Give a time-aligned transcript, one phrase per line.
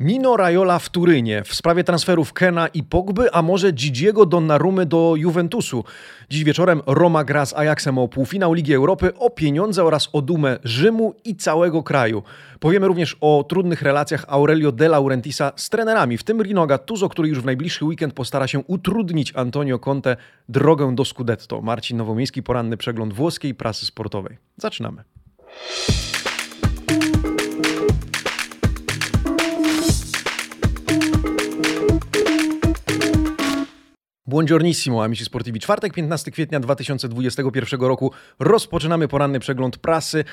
[0.00, 5.14] Mino Raiola w Turynie w sprawie transferów Kena i Pogby, a może Gigiego Donnarumy do
[5.16, 5.84] Juventusu.
[6.30, 10.58] Dziś wieczorem Roma gra z Ajaxem o półfinał Ligi Europy, o pieniądze oraz o dumę
[10.64, 12.22] Rzymu i całego kraju.
[12.60, 17.28] Powiemy również o trudnych relacjach Aurelio De Laurentisa z trenerami, w tym Rino Gattuso, który
[17.28, 20.16] już w najbliższy weekend postara się utrudnić Antonio Conte
[20.48, 21.60] drogę do Scudetto.
[21.60, 24.36] Marcin Nowomiejski, poranny przegląd włoskiej prasy sportowej.
[24.56, 25.04] Zaczynamy.
[34.30, 35.60] Buongiornissimo, amici sportivi.
[35.60, 38.12] Czwartek, 15 kwietnia 2021 roku.
[38.38, 40.24] Rozpoczynamy poranny przegląd prasy.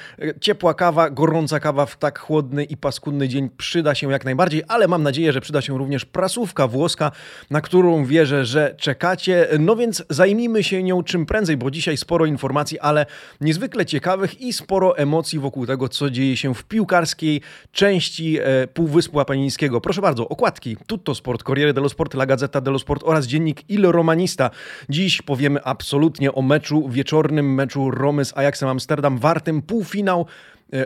[0.41, 4.87] Ciepła kawa, gorąca kawa w tak chłodny i paskudny dzień przyda się jak najbardziej, ale
[4.87, 7.11] mam nadzieję, że przyda się również prasówka włoska,
[7.49, 9.47] na którą wierzę, że czekacie.
[9.59, 13.05] No więc zajmijmy się nią czym prędzej, bo dzisiaj sporo informacji, ale
[13.41, 19.19] niezwykle ciekawych i sporo emocji wokół tego, co dzieje się w piłkarskiej części e, Półwyspu
[19.19, 19.81] Apenińskiego.
[19.81, 20.77] Proszę bardzo, okładki.
[20.87, 24.49] Tutto Sport, Corriere dello Sport, La Gazzetta dello Sport oraz dziennik Il Romanista.
[24.89, 30.25] Dziś powiemy absolutnie o meczu, wieczornym meczu Romy z Ajaxem Amsterdam, wartym półfinał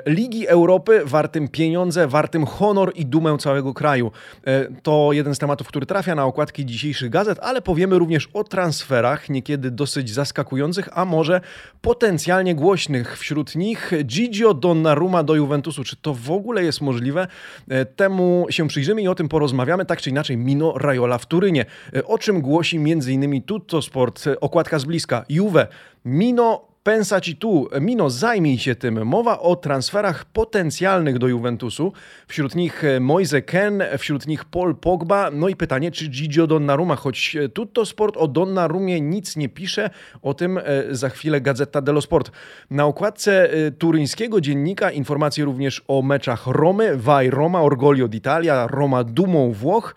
[0.06, 4.12] Ligi Europy wartym pieniądze, wartym honor i dumę całego kraju.
[4.48, 8.44] E, to jeden z tematów, który trafia na okładki dzisiejszych gazet, ale powiemy również o
[8.44, 11.42] transferach, niekiedy dosyć zaskakujących, a może
[11.82, 13.18] potencjalnie głośnych.
[13.18, 15.84] Wśród nich Gigio Donnarumma do Juventusu.
[15.84, 17.28] Czy to w ogóle jest możliwe?
[17.70, 19.86] E, temu się przyjrzymy i o tym porozmawiamy.
[19.86, 21.66] Tak czy inaczej, Mino Raiola w Turynie.
[22.06, 23.42] O czym głosi m.in.
[23.42, 25.26] Tutto Sport, okładka z bliska.
[25.30, 25.68] Juve,
[26.06, 29.06] Mino Pensaci tu, Mino, zajmij się tym.
[29.06, 31.94] Mowa o transferach potencjalnych do Juventusu.
[32.28, 35.32] Wśród nich e, Moise Ken, wśród nich Paul Pogba.
[35.32, 39.90] No i pytanie, czy Gigio Donnarumma, choć e, Tutto Sport o Donnarumie nic nie pisze,
[40.22, 42.32] o tym e, za chwilę Gazeta dello Sport.
[42.70, 49.52] Na okładce turyńskiego dziennika informacje również o meczach Romy, Vai Roma, Orgoglio d'Italia, Roma dumą
[49.52, 49.96] Włoch,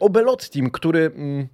[0.00, 1.10] o Belottim, który...
[1.16, 1.48] Mm,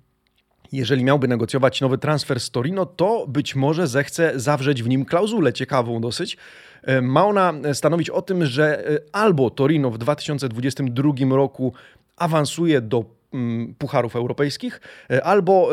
[0.72, 5.52] jeżeli miałby negocjować nowy transfer z Torino, to być może zechce zawrzeć w nim klauzulę
[5.52, 6.36] ciekawą dosyć.
[6.82, 11.72] E, ma ona stanowić o tym, że e, albo Torino w 2022 roku
[12.16, 14.80] awansuje do mm, pucharów europejskich,
[15.10, 15.70] e, albo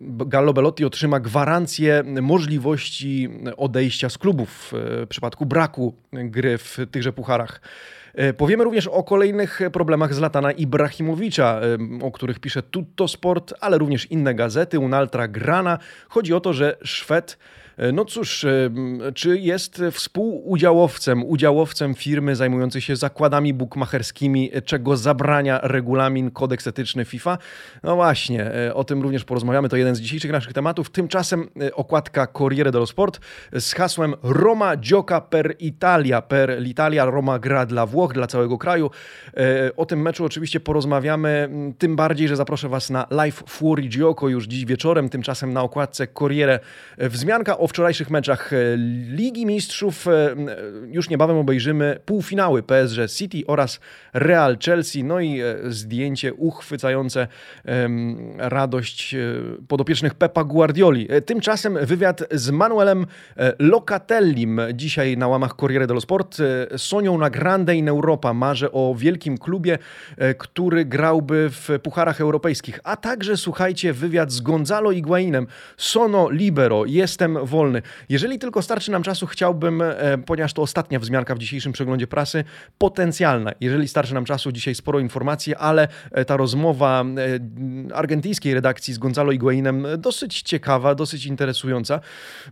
[0.00, 7.60] Gallo Belotti otrzyma gwarancję możliwości odejścia z klubów w przypadku braku gry w tychże pucharach.
[8.14, 11.60] E, powiemy również o kolejnych problemach Zlatana Ibrahimowicza,
[12.00, 15.78] e, o których pisze Tutto Sport, ale również inne gazety, Unaltra Grana.
[16.08, 17.38] Chodzi o to, że Szwed
[17.92, 18.70] no cóż, e,
[19.14, 27.38] czy jest współudziałowcem, udziałowcem firmy zajmującej się zakładami bukmacherskimi, czego zabrania regulamin, kodeks etyczny FIFA?
[27.82, 29.68] No właśnie, e, o tym również porozmawiamy.
[29.68, 30.90] To jeden z dzisiejszych naszych tematów.
[30.90, 33.20] Tymczasem okładka Corriere dello Sport
[33.52, 38.90] z hasłem Roma gioca per Italia, per l'Italia, Roma gra dla Włoch, dla całego kraju.
[39.76, 41.48] O tym meczu oczywiście porozmawiamy,
[41.78, 45.08] tym bardziej, że zaproszę Was na live Fuori Gioco już dziś wieczorem.
[45.08, 46.60] Tymczasem na okładce Corriere
[46.98, 48.56] wzmianka o wczorajszych meczach e,
[49.08, 50.08] Ligi Mistrzów.
[50.08, 50.36] E,
[50.86, 53.80] już niebawem obejrzymy półfinały PSG City oraz
[54.14, 55.04] Real Chelsea.
[55.04, 57.28] No i e, zdjęcie uchwycające
[58.38, 59.16] radość
[59.68, 61.08] podopiecznych Pepa Guardioli.
[61.26, 63.06] Tymczasem wywiad z Manuelem
[63.58, 66.38] Locatellim dzisiaj na łamach Corriere dello Sport.
[66.76, 69.78] Sonią na Grande in Europa marzę o wielkim klubie,
[70.38, 72.80] który grałby w pucharach europejskich.
[72.84, 75.46] A także słuchajcie wywiad z Gonzalo Higuainem.
[75.76, 77.82] Sono libero, jestem wolny.
[78.08, 79.82] Jeżeli tylko starczy nam czasu, chciałbym,
[80.26, 82.44] ponieważ to ostatnia wzmianka w dzisiejszym przeglądzie prasy,
[82.78, 83.52] potencjalna.
[83.60, 88.98] Jeżeli starczy nam czasu dzisiaj sporo informacji, ale e, ta rozmowa e, argentyńskiej redakcji z
[88.98, 92.00] Gonzalo Higuainem e, dosyć ciekawa, dosyć interesująca.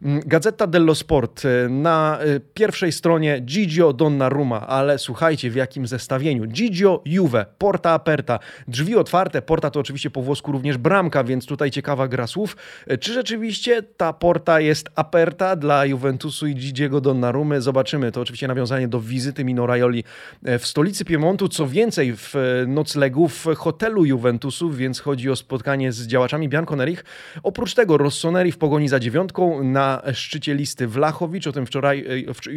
[0.03, 2.19] Mm, Gazeta dello Sport na
[2.55, 6.47] pierwszej stronie Gigio Donnarumma, ale słuchajcie w jakim zestawieniu.
[6.47, 8.39] Gigio Juve, porta aperta,
[8.69, 12.57] drzwi otwarte, porta to oczywiście po włosku również bramka, więc tutaj ciekawa gra słów.
[13.01, 17.61] Czy rzeczywiście ta porta jest aperta dla Juventusu i Gigiego Donnarumy?
[17.61, 18.13] Zobaczymy.
[18.13, 20.05] To oczywiście nawiązanie do wizyty Mino Raioli
[20.43, 25.93] w stolicy Piemontu, co więcej, w e, noclegu w hotelu Juventusu, więc chodzi o spotkanie
[25.93, 27.05] z działaczami Bianconerich.
[27.43, 32.07] Oprócz tego Rossoneri w pogoni za dziewiątką na szczycie listy Wlachowicz, o tym wczoraj,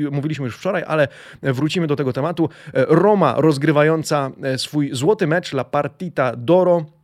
[0.07, 1.07] e, mówiliśmy już wczoraj, ale
[1.41, 2.49] wrócimy do tego tematu.
[2.73, 6.94] E, Roma rozgrywająca swój złoty mecz La Partita d'Oro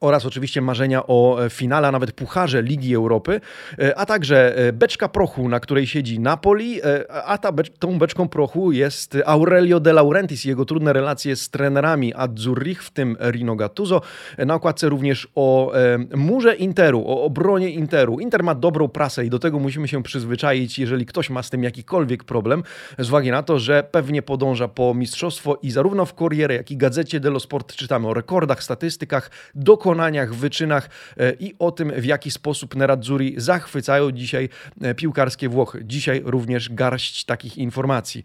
[0.00, 3.40] oraz oczywiście marzenia o e, finale, a nawet pucharze Ligi Europy,
[3.78, 6.80] e, a także e, beczka prochu, na której siedzi Napoli,
[7.24, 11.50] a ta becz tą beczką prochu jest Aurelio De Laurentiis i jego trudne relacje z
[11.50, 14.00] trenerami Azzurrich, w tym Rino Gattuso.
[14.38, 15.72] Na okładce również o
[16.16, 18.20] murze Interu, o obronie Interu.
[18.20, 21.64] Inter ma dobrą prasę i do tego musimy się przyzwyczaić, jeżeli ktoś ma z tym
[21.64, 22.62] jakikolwiek problem,
[22.98, 26.76] z uwagi na to, że pewnie podąża po mistrzostwo i zarówno w Corriere, jak i
[26.76, 32.04] Gazecie dello Sport czytamy o rekordach, statystykach, dokonaniach dokonaniach, wyczynach e, i o tym, w
[32.04, 34.48] jaki sposób Nerazzurri zachwycają dzisiaj
[34.82, 35.84] e, piłkarskie Włochy.
[35.84, 38.22] Dzisiaj również garść takich informacji.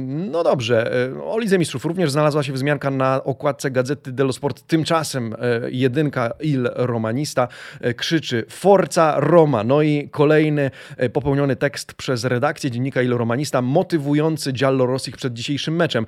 [0.00, 4.66] No dobrze, e, o Lidze Mistrzów również znalazła się wzmianka na okładce Gazety dello Sport.
[4.66, 5.34] Tymczasem
[5.68, 7.48] jedynka Il Romanista
[7.96, 9.64] krzyczy Forza Roma.
[9.64, 10.70] No i kolejny
[11.12, 16.06] popełniony tekst przez redakcję dziennika Il Romanista motywujący Giallo Rossich przed dzisiejszym meczem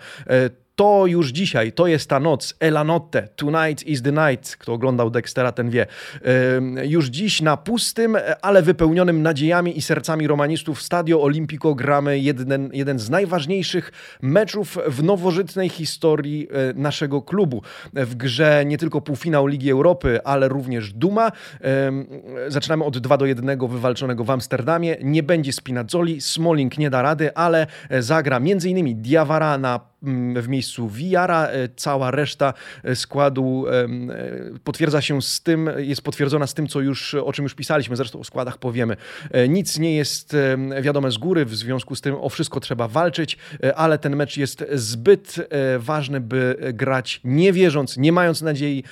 [0.77, 4.57] to już dzisiaj, to jest ta noc, Ela notte, tonight is the night.
[4.57, 5.87] Kto oglądał Dextera, ten wie.
[6.85, 12.99] Już dziś na pustym, ale wypełnionym nadziejami i sercami romanistów Stadio Olimpico gramy jeden, jeden
[12.99, 13.93] z najważniejszych
[14.23, 17.63] meczów w nowożytnej historii e, naszego klubu.
[17.93, 21.33] W grze nie tylko półfinał Ligi Europy, ale również Duma.
[22.49, 24.97] Zaczynamy od 2 do 1 wywalczonego w Amsterdamie.
[25.03, 27.67] Nie będzie Spinazzoli, Smalling nie da rady, ale
[28.01, 29.03] zagra m.in.
[29.03, 29.94] Diawara na
[30.37, 31.47] w miejscu Wiara.
[31.47, 32.55] E, cała reszta
[32.85, 33.89] e, składu e,
[34.65, 38.21] potwierdza się z tym, jest potwierdzona z tym, co już, o czym już pisaliśmy, zresztą
[38.21, 38.97] o składach powiemy.
[39.49, 40.37] Nic nie jest
[40.81, 43.39] wiadome z góry, w związku z tym o wszystko trzeba walczyć,
[43.77, 45.37] ale ten mecz jest zbyt
[45.79, 48.85] ważny, by grać nie wierząc, nie mając nadziei,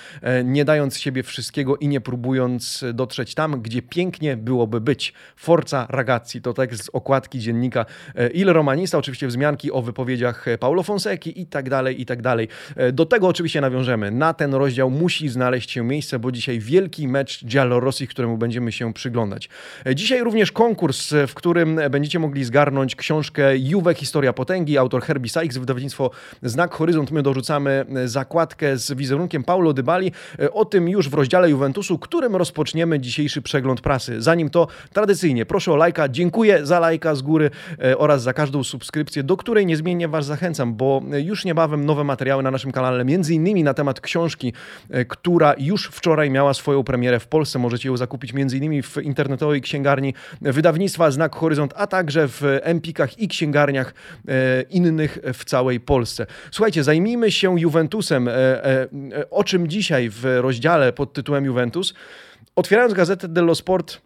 [0.45, 5.13] nie dając siebie wszystkiego i nie próbując dotrzeć tam, gdzie pięknie byłoby być.
[5.37, 7.87] Forza ragazzi, to tekst z okładki dziennika
[8.35, 12.49] Il Romanista, oczywiście wzmianki o wypowiedziach Paulo Fonseca, Fonseki i tak dalej, i tak dalej.
[12.77, 14.11] E, do tego oczywiście nawiążemy.
[14.11, 18.93] Na ten rozdział musi znaleźć się miejsce, bo dzisiaj wielki mecz Rossi, któremu będziemy się
[18.93, 19.49] przyglądać.
[19.87, 25.31] E, dzisiaj również konkurs, w którym będziecie mogli zgarnąć książkę Juve Historia Potęgi, autor Herbie
[25.31, 26.11] Sykes, wydawnictwo
[26.43, 27.11] Znak Horyzont.
[27.11, 30.13] My dorzucamy zakładkę z wizerunkiem Paulo Dybali.
[30.39, 34.23] E, o tym już w rozdziale Juventusu, którym rozpoczniemy dzisiejszy przegląd prasy.
[34.23, 36.09] Zanim to, tradycyjnie proszę o lajka.
[36.09, 37.51] Dziękuję za lajka z góry
[37.97, 40.92] oraz za każdą subskrypcję, do której niezmiennie Was zachęcam, bo
[41.25, 44.53] już niebawem nowe materiały na naszym kanale, między innymi na temat książki,
[44.91, 47.59] e, która już wczoraj miała swoją premierę w Polsce.
[47.59, 53.19] Możecie ją zakupić między innymi w internetowej księgarni wydawnictwa Znak Horyzont, a także w Empikach
[53.19, 53.95] i księgarniach
[54.29, 56.27] e, innych w całej Polsce.
[56.51, 58.33] Słuchajcie, zajmijmy się Juventusem, e,
[59.31, 61.95] o czym dzisiaj w rozdziale pod tytułem Juventus.
[62.57, 64.01] Otwierając gazetę dello Sport,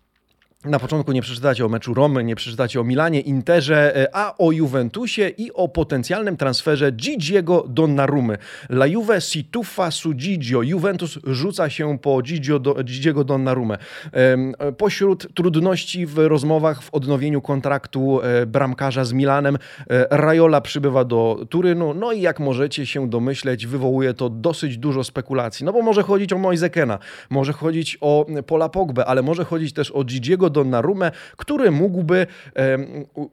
[0.66, 4.52] na początku nie przeczytacie o meczu Romy, nie przeczytacie o Milanie, Interze, e, a o
[4.52, 8.38] Juventusie i o potencjalnym transferze Gigiego Donnarumy.
[8.70, 10.62] La Juve si tuffa su Gigio.
[10.62, 13.78] Juventus rzuca się po Gigio do, Gigiego Donnarumę.
[14.78, 19.58] Pośród trudności w rozmowach w odnowieniu kontraktu e, bramkarza z Milanem,
[19.90, 25.04] e, Raiola przybywa do Turynu, no i jak możecie się domyśleć, wywołuje to dosyć dużo
[25.04, 25.66] spekulacji.
[25.66, 26.98] No bo może chodzić o Moisekena,
[27.30, 32.26] może chodzić o Pola Pogbę, ale może chodzić też o Gigiego Donnarumę, który mógłby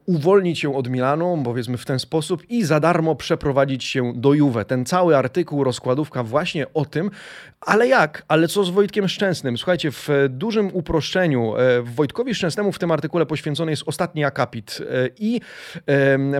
[0.06, 4.64] uwolnić się od Milanu, powiedzmy w ten sposób, i za darmo przeprowadzić się do Juve.
[4.64, 7.10] Ten cały artykuł, rozkładówka właśnie o tym,
[7.60, 8.22] ale jak?
[8.28, 9.58] Ale co z Wojtkiem Szczęsnym?
[9.58, 15.08] Słuchajcie, w dużym uproszczeniu e, Wojtkowi Szczęsnemu w tym artykule poświęcony jest ostatni akapit e,
[15.18, 15.40] i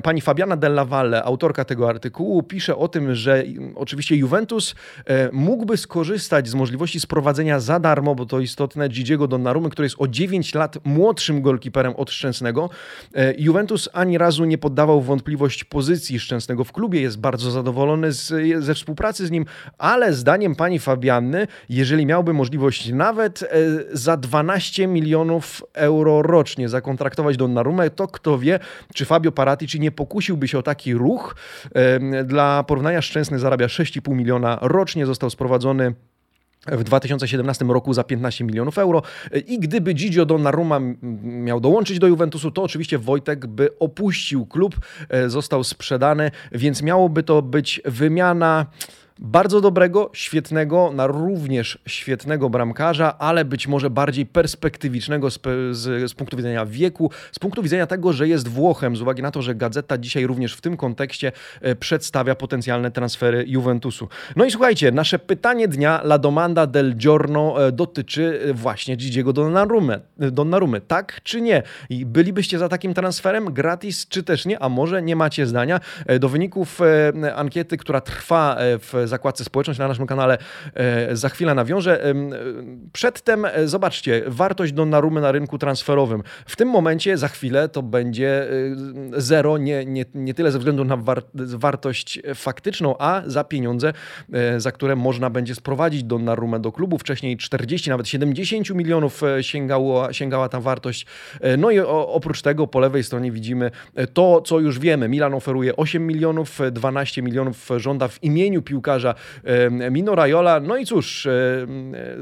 [0.03, 3.45] pani Fabiana Della Valle, autorka tego artykułu, pisze o tym, że
[3.75, 4.75] oczywiście Juventus
[5.07, 9.97] e, mógłby skorzystać z możliwości sprowadzenia za darmo, bo to istotne, Gigiego Donnarumy, który jest
[9.99, 12.71] o 9 lat młodszym golkiperem od Szczęsnego.
[13.15, 18.33] E, Juventus ani razu nie poddawał wątpliwość pozycji Szczęsnego w klubie, jest bardzo zadowolony z,
[18.65, 19.45] ze współpracy z nim,
[19.79, 23.47] ale zdaniem pani Fabianny, jeżeli miałby możliwość nawet e,
[23.93, 28.59] za 12 milionów euro rocznie zakontraktować Donnarumę, to kto wie,
[28.95, 31.37] czy Fabio Paratici nie pokusiłby się o taki ruch.
[31.75, 35.95] E, dla porównania Szczęsny zarabia 6,5 miliona rocznie, został sprowadzony
[36.67, 39.03] w 2017 roku za 15 milionów euro.
[39.47, 40.81] I gdyby Gigio Donnarumma
[41.23, 44.77] miał dołączyć do Juventusu, to oczywiście Wojtek by opuścił klub,
[45.09, 48.67] e, został sprzedany, więc miałoby to być wymiana
[49.19, 55.41] bardzo dobrego, świetnego, na również świetnego bramkarza, ale być może bardziej perspektywicznego z,
[55.71, 59.31] z, z, punktu widzenia wieku, z punktu widzenia tego, że jest Włochem, z uwagi na
[59.31, 64.09] to, że Gazeta dzisiaj również w tym kontekście e, przedstawia potencjalne transfery Juventusu.
[64.37, 69.33] No i słuchajcie, nasze pytanie dnia, la domanda del giorno, e, dotyczy e, właśnie Gigiego
[69.33, 70.01] Donnarumy.
[70.17, 70.81] Donnarumy.
[70.81, 71.63] Tak czy nie?
[71.91, 74.63] I bylibyście za takim transferem gratis, czy też nie?
[74.63, 75.81] A może nie macie zdania?
[76.21, 76.81] Do wyników
[77.35, 80.39] ankiety, która trwa w zakładce społeczność na naszym kanale.
[81.13, 82.15] Za chwilę nawiążę.
[82.93, 86.23] Przedtem zobaczcie, wartość Donnarumy na rynku transferowym.
[86.47, 88.49] W tym momencie za chwilę to będzie
[89.13, 93.93] zero, nie, nie, nie tyle ze względu na war wartość faktyczną, a za pieniądze,
[94.57, 96.99] za które można będzie sprowadzić Donnarumę do klubu.
[96.99, 101.07] Wcześniej 40, nawet 70 milionów sięgało, sięgała ta wartość.
[101.59, 103.71] No i oprócz tego po lewej stronie widzimy
[104.13, 105.09] to, co już wiemy.
[105.09, 108.94] Milan oferuje 8 milionów, 12 milionów żąda w imieniu piłkarza
[109.91, 110.61] Mino Raiola.
[110.61, 111.29] No i cóż,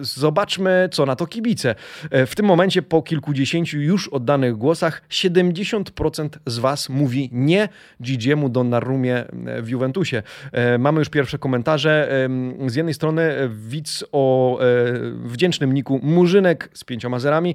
[0.00, 1.74] zobaczmy, co na to kibice.
[2.10, 7.68] W tym momencie po kilkudziesięciu już oddanych głosach 70% z Was mówi nie
[8.02, 9.24] Gigiemu Donnarumie
[9.62, 10.22] w Juventusie.
[10.78, 12.08] Mamy już pierwsze komentarze.
[12.66, 14.58] Z jednej strony widz o
[15.24, 17.54] wdzięcznym niku Murzynek z pięcioma zerami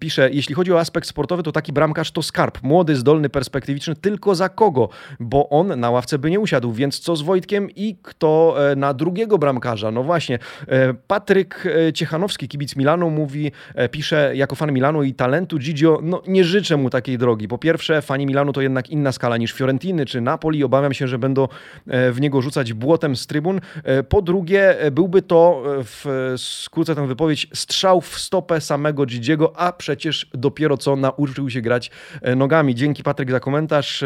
[0.00, 2.62] pisze, jeśli chodzi o aspekt sportowy, to taki bramkarz to skarb.
[2.62, 4.88] Młody, zdolny, perspektywiczny, tylko za kogo?
[5.20, 8.29] Bo on na ławce by nie usiadł, więc co z Wojtkiem i kto
[8.72, 9.90] e, na drugiego bramkarza?
[9.90, 13.52] No właśnie, e, Patryk e, Ciechanowski, kibic Milanu, mówi,
[13.90, 17.48] pisze jako fan Milanu i talentu Gigio, no nie życzę mu takiej drogi.
[17.48, 20.64] Po pierwsze, fani Milanu to jednak inna skala niż Fiorentiny czy Napoli.
[20.64, 21.48] Obawiam się, że będą
[21.86, 23.60] w niego rzucać błotem z trybun.
[24.08, 30.30] Po drugie, byłby to, w skrócę tę wypowiedź, strzał w stopę samego Gigiego, a przecież
[30.34, 31.90] dopiero co nauczył się grać
[32.36, 32.74] nogami.
[32.74, 34.04] Dzięki Patryk za komentarz.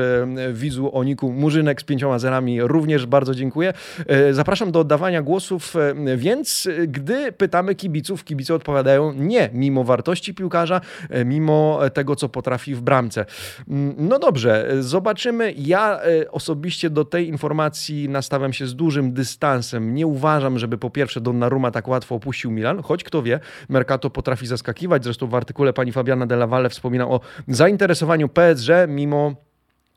[0.52, 3.72] Widzu Oniku Murzynek z pięcioma zerami również bardzo dziękuję.
[4.14, 9.84] E, zapraszam do oddawania głosów, e, więc e, gdy pytamy kibiców, kibice odpowiadają nie, mimo
[9.84, 10.80] wartości piłkarza,
[11.24, 13.24] mimo tego, co potrafi w bramce.
[13.68, 15.54] Mm, no dobrze, zobaczymy.
[15.56, 19.94] Ja osobiście do tej informacji nastawiam się z dużym dystansem.
[19.94, 24.46] Nie uważam, żeby po pierwsze Donnarumma tak łatwo opuścił Milan, choć kto wie, Mercato potrafi
[24.46, 25.04] zaskakiwać.
[25.04, 29.34] Zresztą w artykule pani Fabiana Della Valle wspomina o zainteresowaniu PSG mimo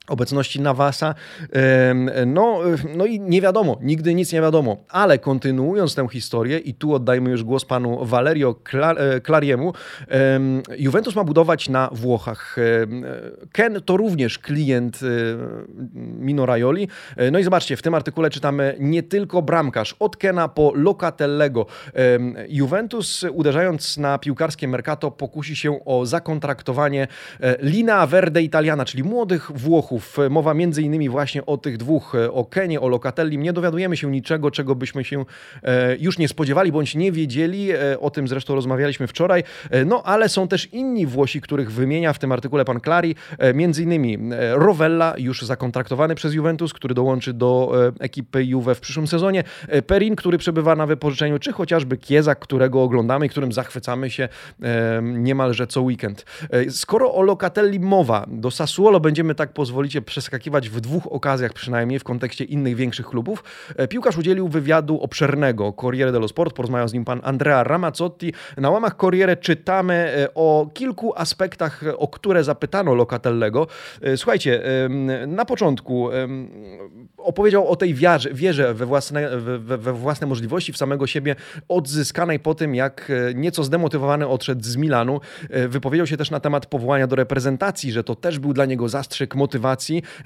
[0.07, 1.15] obecności Nawasa.
[2.25, 2.59] No,
[2.95, 7.29] no i nie wiadomo, nigdy nic nie wiadomo, ale kontynuując tę historię i tu oddajmy
[7.29, 9.73] już głos panu Valerio e, Clariemu,
[10.77, 12.55] Juventus ma budować na Włochach.
[13.51, 15.07] Ken to również klient e,
[15.95, 16.87] Mino Raioli.
[17.17, 21.65] E, no i zobaczcie, w tym artykule czytamy nie tylko bramkarz, od Kena po Locatellego.
[22.49, 27.07] Juventus uderzając na piłkarskie Mercato pokusi się o zakontraktowanie
[27.59, 29.96] Lina Verde Italiana, czyli młodych Włochów,
[30.29, 33.37] Mowa między innymi właśnie o tych dwóch, e, o Kenie, o Locatelli.
[33.37, 35.25] Nie dowiadujemy się niczego, czego byśmy się
[35.63, 37.71] e, już nie spodziewali, bądź nie wiedzieli.
[37.71, 39.43] E, o tym zresztą rozmawialiśmy wczoraj.
[39.85, 43.15] No, ale są też inni Włosi, których wymienia w tym artykule pan Clari.
[43.53, 44.17] Między innymi
[44.51, 49.43] Rovella, już zakontraktowany przez Juventus, który dołączy do ekipy Juve w przyszłym sezonie.
[49.87, 54.29] Perin, który przebywa na wypożyczeniu, czy chociażby Kiezak, którego oglądamy i którym zachwycamy się
[55.01, 56.25] niemalże co weekend.
[56.69, 61.99] Skoro o Locatelli mowa, do Sassuolo będziemy tak pozwolić pozwolicie przeskakiwać w dwóch okazjach przynajmniej
[61.99, 63.43] w kontekście innych większych klubów.
[63.75, 68.33] E, piłkarz udzielił wywiadu obszernego Corriere dello Sport, porozmawiał z nim pan Andrea Ramazzotti.
[68.57, 73.67] Na łamach Corriere czytamy e, o kilku aspektach, o które zapytano Locatellego.
[74.01, 74.63] E, słuchajcie,
[75.27, 76.09] na początku
[77.17, 81.35] opowiedział o tej wierze, wierze we, własne, we, we własne możliwości, w samego siebie
[81.67, 85.19] odzyskanej po tym, jak nieco zdemotywowany odszedł z Milanu.
[85.67, 89.35] Wypowiedział się też na temat powołania do reprezentacji, że to też był dla niego zastrzyk
[89.35, 89.76] motywacji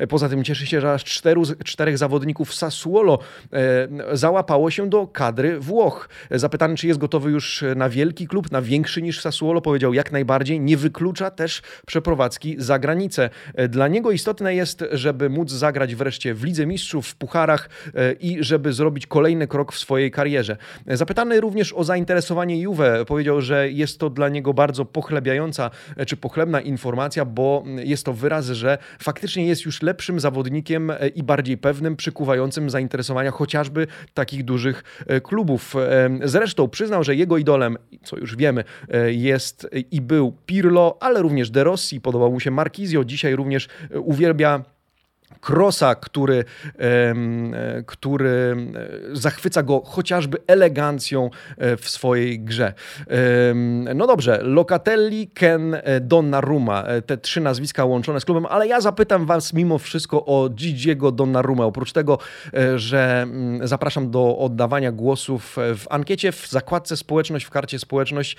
[0.10, 3.20] Poza tym cieszy się, że aż czteru, czterech zawodników Sassuolo
[3.54, 6.10] e, załapało się do kadry Włoch.
[6.32, 10.60] Zapytany, czy jest gotowy już na wielki klub, na większy niż Sassuolo, powiedział jak najbardziej.
[10.60, 13.30] Nie wyklucza też przeprowadzki za granicę.
[13.56, 18.14] E, dla niego istotne jest, żeby móc zagrać wreszcie w Lidze Mistrzów, w pucharach e,
[18.14, 20.58] i żeby zrobić kolejny krok w swojej karierze.
[20.88, 25.72] Zapytany również o zainteresowanie Juve, powiedział, że jest to dla niego bardzo pochlebiająca
[26.08, 31.08] czy pochlebna informacja, bo jest to wyraz, że faktycznie faktycznie jest już lepszym zawodnikiem e,
[31.08, 35.76] i bardziej pewnym, przykuwającym zainteresowania chociażby takich dużych e, klubów.
[35.76, 38.64] E, zresztą przyznał, że jego idolem, co już wiemy,
[39.08, 44.64] jest i był Pirlo, ale również De Rossi, podobał mu się Marquisio, dzisiaj również uwielbia
[45.42, 46.46] Krosa, który,
[47.86, 48.56] który
[49.14, 52.74] zachwyca go chociażby elegancją e, w swojej grze.
[53.96, 58.82] No dobrze, Locatelli, Ken, e, Donnarumma, e, te trzy nazwiska łączone z klubem, ale ja
[58.82, 61.66] zapytam was mimo wszystko o Gigiego Donnarumma.
[61.66, 62.18] Oprócz tego,
[62.76, 68.38] że mm, zapraszam do oddawania głosów w ankiecie, w zakładce społeczność, w karcie społeczność,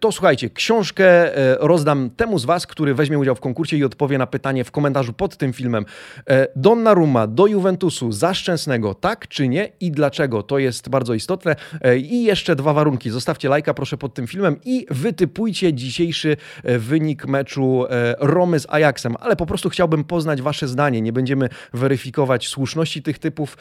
[0.00, 4.26] to słuchajcie, książkę rozdam temu z was, który weźmie udział w konkursie i odpowie na
[4.26, 5.84] pytanie w komentarzu pod tym filmem,
[6.56, 10.42] Donnarumma do Juventusu za Szczęsnego, tak czy nie i dlaczego?
[10.42, 11.56] To jest bardzo istotne.
[11.96, 13.10] I jeszcze dwa warunki.
[13.10, 17.84] Zostawcie lajka proszę pod tym filmem i wytypujcie dzisiejszy wynik meczu
[18.18, 21.00] Romy z Ajaxem, ale po prostu chciałbym poznać wasze zdanie.
[21.00, 23.56] Nie będziemy weryfikować słuszności tych typów,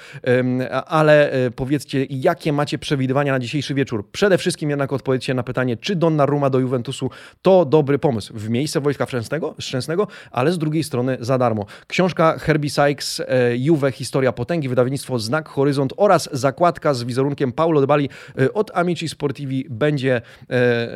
[0.88, 4.12] ale powiedzcie, jakie macie przewidywania na dzisiejszy wieczór.
[4.12, 7.10] Przede wszystkim jednak odpowiedzcie na pytanie, czy Donnarumma do Juventusu
[7.42, 11.66] to dobry pomysł w miejsce Wojtka Szczęsnego, Szczęsnego ale z drugiej strony za darmo.
[11.88, 17.82] Książka Herbie Sykes, e, Juve, Historia Potęgi, wydawnictwo Znak Horyzont oraz zakładka z wizerunkiem Paulo
[17.82, 18.10] De Bali
[18.40, 20.88] e, od Amici Sportivi będzie, e,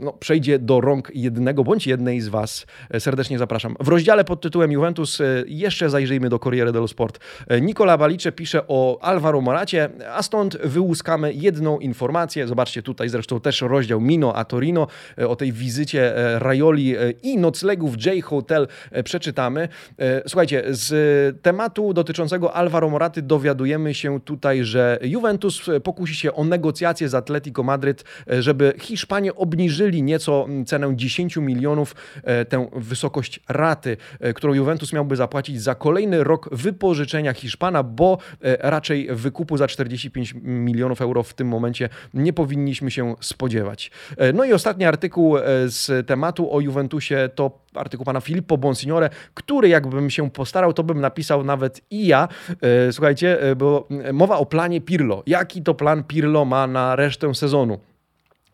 [0.00, 2.66] no, przejdzie do rąk jednego bądź jednej z Was.
[2.98, 3.76] Serdecznie zapraszam.
[3.80, 7.18] W rozdziale pod tytułem Juventus jeszcze zajrzyjmy do Corriere dello Sport.
[7.60, 12.46] Nicola Balicze pisze o Alvaro Moracie, a stąd wyłuskamy jedną informację.
[12.46, 14.86] Zobaczcie tutaj zresztą też rozdział Mino a Torino
[15.28, 18.68] o tej wizycie Rajoli i noclegów J Hotel
[19.04, 19.68] przeczytamy.
[20.26, 20.85] Słuchajcie, z
[21.42, 27.62] tematu dotyczącego Alvaro Moraty dowiadujemy się tutaj, że Juventus pokusi się o negocjacje z Atletico
[27.62, 31.94] Madryt, żeby Hiszpanie obniżyli nieco cenę 10 milionów,
[32.48, 33.96] tę wysokość raty,
[34.34, 38.18] którą Juventus miałby zapłacić za kolejny rok wypożyczenia Hiszpana, bo
[38.60, 43.90] raczej wykupu za 45 milionów euro w tym momencie nie powinniśmy się spodziewać.
[44.34, 50.10] No i ostatni artykuł z tematu o Juventusie to artykuł pana Filippo Bonsignore, który jakbym
[50.10, 52.28] się postarał, to bym napisał nawet i ja.
[52.60, 55.22] E, słuchajcie, e, bo mowa o planie Pirlo.
[55.26, 57.78] Jaki to plan Pirlo ma na resztę sezonu?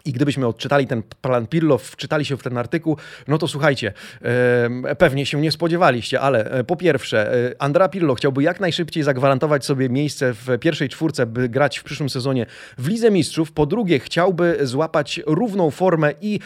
[0.04, 2.97] I gdybyśmy odczytali ten plan Pirlo, wczytali się w ten artykuł,
[3.28, 3.92] no to słuchajcie,
[4.23, 9.02] e, pewnie się nie spodziewaliście, ale e, po pierwsze, e, Andrea Pirlo chciałby jak najszybciej
[9.02, 12.47] zagwarantować sobie miejsce w pierwszej czwórce, by grać w przyszłym sezonie
[12.78, 13.52] w Lidze Mistrzów.
[13.52, 16.40] Po drugie, chciałby złapać równą formę i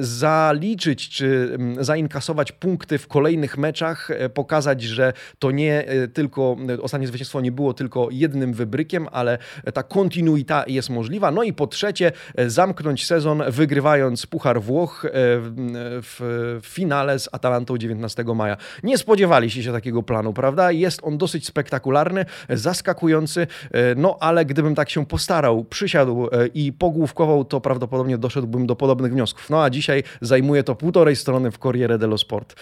[0.00, 5.84] zaliczyć czy zainkasować punkty w kolejnych meczach, pokazać, że to nie
[6.14, 9.38] tylko, ostatnie zwycięstwo nie było tylko jednym wybrykiem, ale
[9.74, 11.30] ta kontinuita jest możliwa.
[11.30, 12.12] No i po trzecie,
[12.46, 18.56] zamknąć zakończyć sezon wygrywając Puchar Włoch e, w finale z Atalantą 19 maja.
[18.82, 20.72] Nie spodziewaliście się takiego planu, prawda?
[20.72, 26.72] Jest on dosyć spektakularny, zaskakujący, e, no ale gdybym tak się postarał, przysiadł e, i
[26.72, 29.50] pogłówkował, to prawdopodobnie doszedłbym do podobnych wniosków.
[29.50, 32.54] No a dzisiaj zajmuje to półtorej strony w Corriere dello Sport.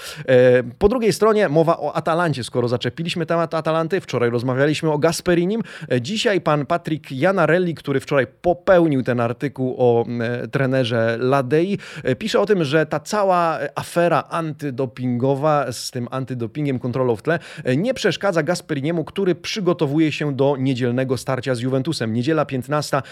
[0.79, 5.63] Po drugiej stronie mowa o Atalancie, skoro zaczepiliśmy temat Atalanty, wczoraj rozmawialiśmy o Gasperinim,
[6.01, 10.05] dzisiaj pan Patrick Janarelli, który wczoraj popełnił ten artykuł o
[10.51, 11.79] trenerze Ladei.
[12.05, 17.39] E, pisze o tym, że ta cała afera antydopingowa z tym antydopingiem, kontrolą w tle,
[17.65, 22.13] e, nie przeszkadza Gasperiniemu, który przygotowuje się do niedzielnego starcia z Juventusem.
[22.13, 23.03] Niedziela 15,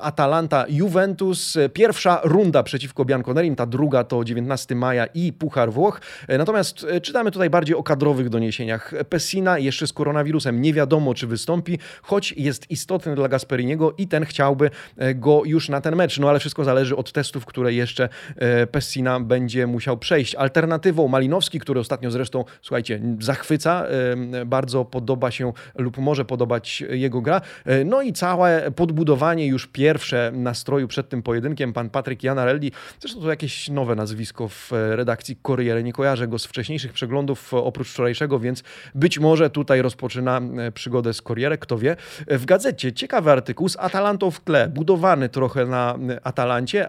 [0.00, 1.56] Atalanta, Juventus.
[1.72, 6.00] Pierwsza runda przeciwko Bianconerim, ta druga to 19 maja i Puchar Włoch.
[6.28, 8.92] Natomiast czytamy tutaj bardziej o kadrowych doniesieniach.
[9.08, 14.24] Pessina jeszcze z koronawirusem nie wiadomo, czy wystąpi, choć jest istotny dla Gasperiniego i ten
[14.24, 14.70] chciałby
[15.14, 16.18] go już na ten mecz.
[16.18, 20.34] No ale wszystko zależy od testów, które jeszcze e, Pessina będzie musiał przejść.
[20.34, 23.86] Alternatywą Malinowski, który ostatnio zresztą, słuchajcie, zachwyca,
[24.32, 27.40] e, bardzo podoba się lub może podobać jego gra.
[27.64, 33.20] E, no i całe podbudowanie już pierwsze nastroju przed tym pojedynkiem, pan Patryk Janarelli, zresztą
[33.20, 38.38] to jakieś nowe nazwisko w redakcji Corriere, nie kojarzę go z wcześniejszych przeglądów oprócz wczorajszego,
[38.38, 38.62] więc
[38.94, 40.40] być może tutaj rozpoczyna
[40.74, 41.96] przygodę z Corriere, kto wie.
[42.26, 45.98] W gazecie ciekawy artykuł z Atalantą w tle, budowany trochę na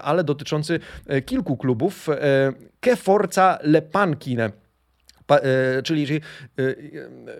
[0.02, 2.10] Ale dotyczący e, kilku klubów.
[2.10, 4.52] E, Che Forza Lepankine
[5.84, 6.22] czyli, czyli
[6.60, 6.64] e,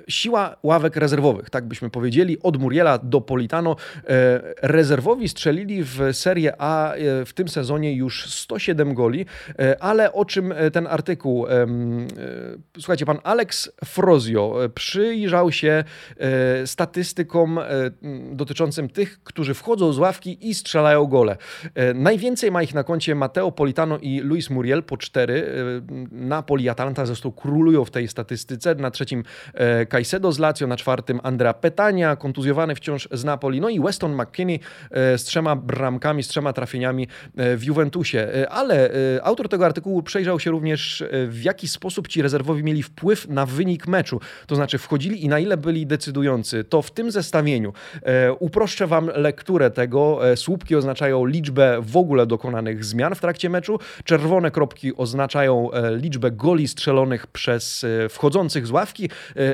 [0.08, 3.76] siła ławek rezerwowych, tak byśmy powiedzieli, od Muriela do Politano.
[3.96, 6.94] E, rezerwowi strzelili w Serie A
[7.26, 9.26] w tym sezonie już 107 goli,
[9.80, 11.46] ale o czym ten artykuł?
[12.78, 15.84] Słuchajcie, pan Alex Frozio przyjrzał się
[16.66, 17.60] statystykom
[18.32, 21.38] dotyczącym tych, którzy wchodzą z ławki i strzelają gole.
[21.96, 25.46] Najwięcej ma ich na koncie Mateo Politano i Luis Muriel po cztery.
[26.12, 28.76] Napoli Atalanta zresztą królują w tej statystyce.
[28.76, 33.62] Na trzecim e, Caicedo z Lazio, na czwartym Andrea Petania, kontuzjowany wciąż z Napoli.
[33.62, 34.60] No i Weston McKinney
[34.92, 38.28] e, z trzema bramkami, z trzema trafieniami e, w Juventusie.
[38.50, 38.90] Ale
[39.24, 43.88] autor tego artykułu przejrzał się również w jaki sposób ci rezerwowi mieli wpływ na wynik
[43.88, 44.20] meczu.
[44.48, 46.64] To znaczy wchodzili i na ile byli decydujący.
[46.64, 47.74] To w tym zestawieniu
[48.40, 50.20] uproszczę wam lekturę tego.
[50.36, 53.80] Słupki oznaczają liczbę w ogóle dokonanych zmian w trakcie meczu.
[54.04, 59.10] Czerwone kropki oznaczają liczbę goli strzelonych przez przez wchodzących z ławki.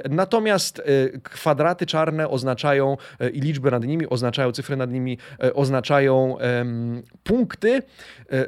[0.09, 0.81] Natomiast
[1.23, 2.97] kwadraty czarne oznaczają
[3.33, 5.17] i liczby nad nimi oznaczają, cyfry nad nimi
[5.53, 6.37] oznaczają
[7.23, 7.81] punkty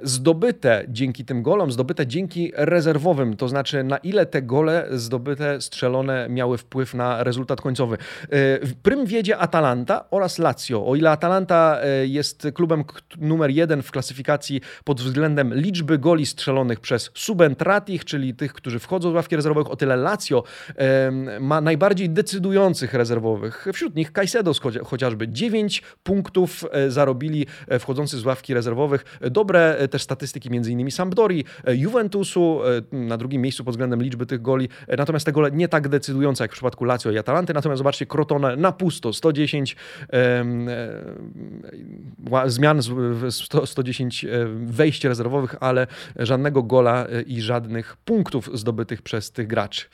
[0.03, 6.29] zdobyte dzięki tym golom, zdobyte dzięki rezerwowym, to znaczy na ile te gole zdobyte, strzelone
[6.29, 7.97] miały wpływ na rezultat końcowy.
[8.61, 10.85] W prym wiedzie Atalanta oraz Lazio.
[10.87, 12.83] O ile Atalanta jest klubem
[13.17, 19.11] numer jeden w klasyfikacji pod względem liczby goli strzelonych przez subentratich, czyli tych, którzy wchodzą
[19.11, 20.43] w ławki rezerwowych, o tyle Lazio
[21.39, 23.67] ma najbardziej decydujących rezerwowych.
[23.73, 24.51] Wśród nich Caicedo
[24.83, 29.19] chociażby 9 punktów e, zarobili e, wchodzący z ławki rezerwowych.
[29.31, 32.59] Dobre e, też statystyki innymi Sampdori, Juventusu
[32.91, 34.69] na drugim miejscu pod względem liczby tych goli.
[34.97, 37.53] Natomiast te gole nie tak decydujące jak w przypadku Lazio i Atalanty.
[37.53, 39.75] Natomiast zobaczcie, Crotone na pusto 110
[42.45, 42.79] zmian,
[43.65, 44.25] 110
[44.65, 49.85] wejść rezerwowych, ale żadnego gola i żadnych punktów zdobytych przez tych graczy.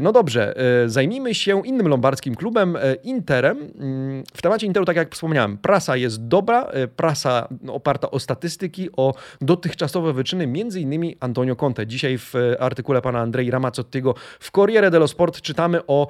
[0.00, 0.54] No dobrze,
[0.86, 3.58] zajmijmy się innym lombardzkim klubem, Interem.
[3.58, 9.14] Mm, w temacie Interu, tak jak wspomniałem, prasa jest dobra, prasa oparta o statystyki, o
[9.40, 11.86] dotychczasowe wyczyny, między innymi Antonio Conte.
[11.86, 16.08] Dzisiaj w artykule pana Andrei Ramazzottiego w Corriere dello Sport czytamy o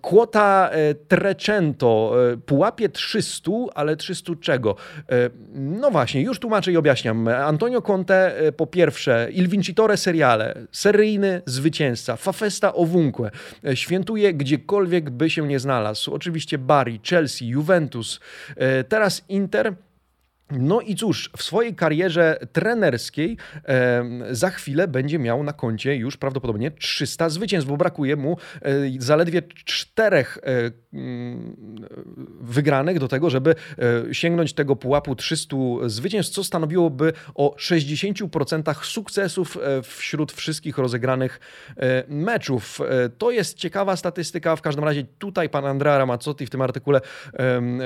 [0.00, 0.70] quota
[1.08, 2.14] Trecento,
[2.46, 4.76] pułapie 300, ale 300 czego?
[5.54, 7.28] No właśnie, już tłumaczę i objaśniam.
[7.28, 13.30] Antonio Conte po pierwsze, Il Vincitore Seriale, seryjny zwycięzca, Fafesta Ovunque,
[13.74, 16.14] świętuje gdziekolwiek by się nie znalazł.
[16.14, 18.20] Oczywiście Bari, Chelsea, Juventus,
[18.88, 19.74] teraz Inter–
[20.50, 26.16] no i cóż, w swojej karierze trenerskiej e, za chwilę będzie miał na koncie już
[26.16, 31.56] prawdopodobnie 300 zwycięstw, bo brakuje mu e, zaledwie czterech e, mm,
[32.40, 33.54] wygranych do tego, żeby
[34.10, 35.56] e, sięgnąć tego pułapu 300
[35.86, 41.40] zwycięstw, co stanowiłoby o 60% sukcesów e, wśród wszystkich rozegranych
[41.76, 42.80] e, meczów.
[43.18, 47.00] To jest ciekawa statystyka, w każdym razie tutaj pan Andrea Ramazzotti w tym artykule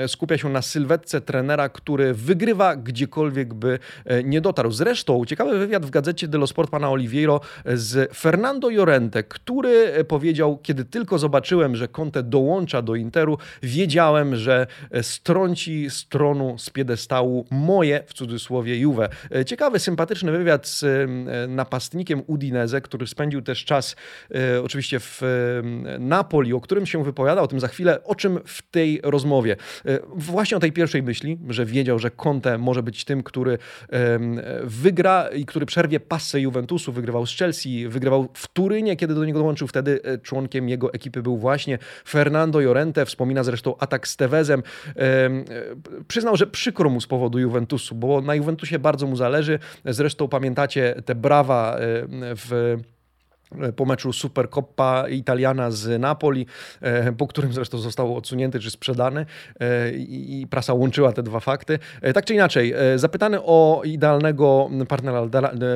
[0.07, 2.52] skupia się na sylwetce trenera, który wygrywa
[2.83, 4.71] gdziekolwiek by e, nie dotarł.
[4.71, 10.57] Zresztą ciekawy wywiad w gazecie Dello Sport pana Oliviero z Fernando Llorente, który e, powiedział,
[10.63, 17.45] kiedy tylko zobaczyłem, że Conte dołącza do Interu, wiedziałem, że e, strąci stronu z piedestału
[17.51, 19.09] moje, w cudzysłowie, Juve.
[19.45, 21.09] Ciekawy, sympatyczny wywiad z
[21.49, 23.95] napastnikiem Udinese, który spędził też czas
[24.63, 25.21] oczywiście w
[25.99, 29.55] Napoli, o którym się wypowiada, o tym za chwilę, o czym w tej rozmowie.
[30.15, 33.57] Właśnie o tej pierwszej myśli, że wiedział, że Conte Conte może być tym, który
[34.63, 36.91] wygra i który przerwie pasę Juventusu.
[36.91, 39.67] Wygrywał z Chelsea, wygrywał w Turynie, kiedy do niego dołączył.
[39.67, 43.05] Wtedy e, członkiem jego ekipy był właśnie Fernando Llorente.
[43.05, 44.63] Wspomina zresztą atak z Tevezem.
[44.95, 45.29] E,
[46.07, 49.59] przyznał, że przykro mu z powodu Juventusu, bo na Juventusie bardzo mu zależy.
[49.85, 51.77] Zresztą pamiętacie te brawa
[52.19, 52.77] w
[53.75, 56.45] po meczu Supercoppa Italiana z Napoli,
[56.81, 59.25] e, po którym zresztą został odsunięty czy sprzedany
[59.59, 61.79] e, i prasa łączyła te dwa fakty.
[62.01, 65.21] E, tak czy inaczej, zapytany o idealnego partnera,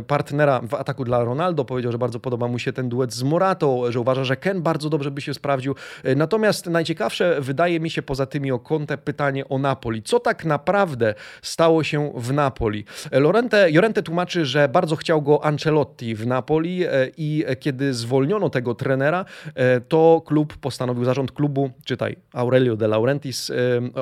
[0.08, 3.82] partnera w ataku dla Ronaldo, powiedział, że bardzo podoba mu się ten duet z Moratą,
[3.90, 5.76] że uważa, że Ken bardzo dobrze by się sprawdził.
[6.16, 10.04] Natomiast najciekawsze wydaje mi się poza tymi o Conte pytanie o Napoli.
[10.04, 12.86] Co tak naprawdę stało się w Napoli?
[13.12, 16.84] Lorente, Llorente tłumaczy, że bardzo chciał go Ancelotti w Napoli
[17.18, 19.26] i kiedy zwolniono tego trenera,
[19.56, 23.56] e, to klub postanowił, zarząd klubu, czytaj Aurelio de Laurentiis, e,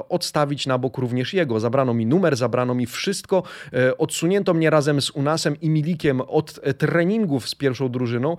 [0.09, 1.59] odstawić na bok również jego.
[1.59, 6.59] Zabrano mi numer, zabrano mi wszystko, e, odsunięto mnie razem z Unasem i Milikiem od
[6.77, 8.37] treningów z pierwszą drużyną.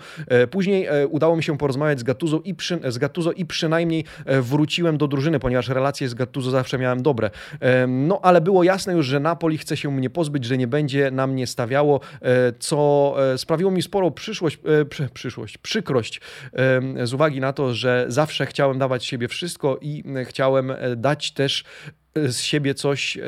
[0.50, 5.08] Później udało mi się porozmawiać z Gattuso i, przy, z Gattuso i przynajmniej wróciłem do
[5.08, 7.30] drużyny, ponieważ relacje z Gattuso zawsze miałem dobre.
[7.88, 11.26] No ale było jasne już, że Napoli chce się mnie pozbyć, że nie będzie na
[11.26, 12.00] mnie stawiało,
[12.58, 14.58] co sprawiło mi sporą przyszłość,
[15.16, 16.20] przyszłość, przykrość
[17.04, 21.64] z uwagi na to, że zawsze chciałem dawać siebie wszystko i chciałem e, dać też
[22.28, 23.18] z siebie coś,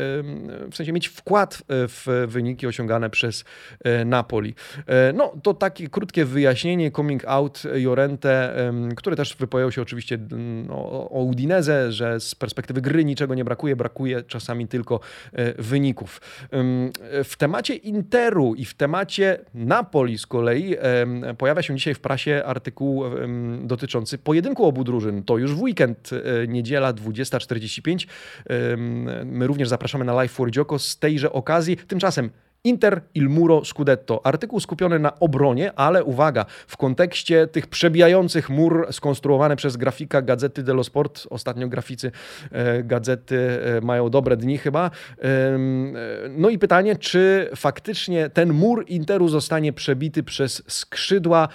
[0.71, 3.45] w sensie mieć wkład e, w wyniki osiągane przez
[3.85, 4.55] e, Napoli.
[4.87, 8.55] E, no, to takie krótkie wyjaśnienie, coming out Jorente,
[8.97, 10.19] który też wypowiedział się oczywiście
[10.69, 10.75] no,
[11.11, 15.01] o Udineze, że z perspektywy gry niczego nie brakuje, brakuje czasami tylko
[15.59, 16.21] wyników.
[17.25, 20.77] W temacie Interu i w temacie Napoli z kolei
[21.39, 23.05] pojawia się dzisiaj w prasie artykuł
[23.63, 25.23] dotyczący pojedynku obu drużyn.
[25.23, 26.11] To już w weekend,
[26.49, 28.07] niedziela 20.45
[29.25, 31.77] My również zapraszamy na Live for Joko z tejże okazji.
[31.77, 32.31] Tymczasem
[32.65, 34.27] Inter il muro scudetto.
[34.27, 40.63] Artykuł skupiony na obronie, ale uwaga, w kontekście tych przebijających mur skonstruowane przez grafika Gazety
[40.63, 41.27] dello Sport.
[41.31, 42.13] Ostatnio graficy
[42.53, 44.91] e, gazety e, mają dobre dni chyba.
[45.23, 45.59] E,
[46.31, 51.49] no i pytanie, czy faktycznie ten mur Interu zostanie przebity przez skrzydła,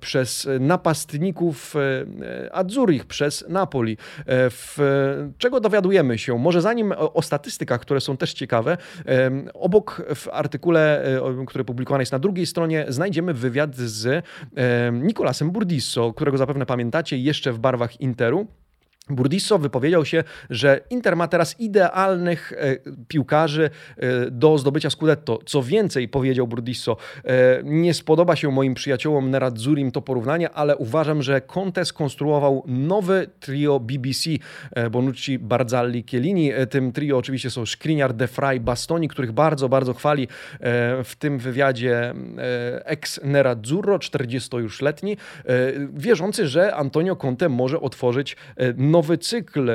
[0.00, 3.92] przez napastników e, Azzurich, przez Napoli.
[3.92, 4.78] E, w,
[5.38, 6.38] czego dowiadujemy się?
[6.38, 8.76] Może zanim o, o statystykach, które są też ciekawe,
[9.54, 9.81] obok
[10.14, 14.06] w artykule, e, który publikowany jest na drugiej stronie, znajdziemy wywiad z
[14.56, 18.46] e, Nicolasem Burdisso, którego zapewne pamiętacie jeszcze w barwach Interu.
[19.10, 22.76] Burdisso wypowiedział się, że Inter ma teraz idealnych e,
[23.08, 25.38] piłkarzy e, do zdobycia Scudetto.
[25.46, 31.22] Co więcej, powiedział Burdisso, e, nie spodoba się moim przyjaciołom Neradzurim to porównanie, ale uważam,
[31.22, 34.30] że Conte skonstruował nowy trio BBC,
[34.90, 36.50] Bonucci, Barzalli, Chiellini.
[36.70, 40.28] Tym trio oczywiście są Skriniar, De Frey, Bastoni, których bardzo, bardzo chwali
[41.04, 42.14] w tym wywiadzie
[42.84, 45.16] ex-Nerazzurro, 40 już letni,
[45.94, 48.36] wierzący, że Antonio Conte może otworzyć
[48.92, 49.70] nowy cykl.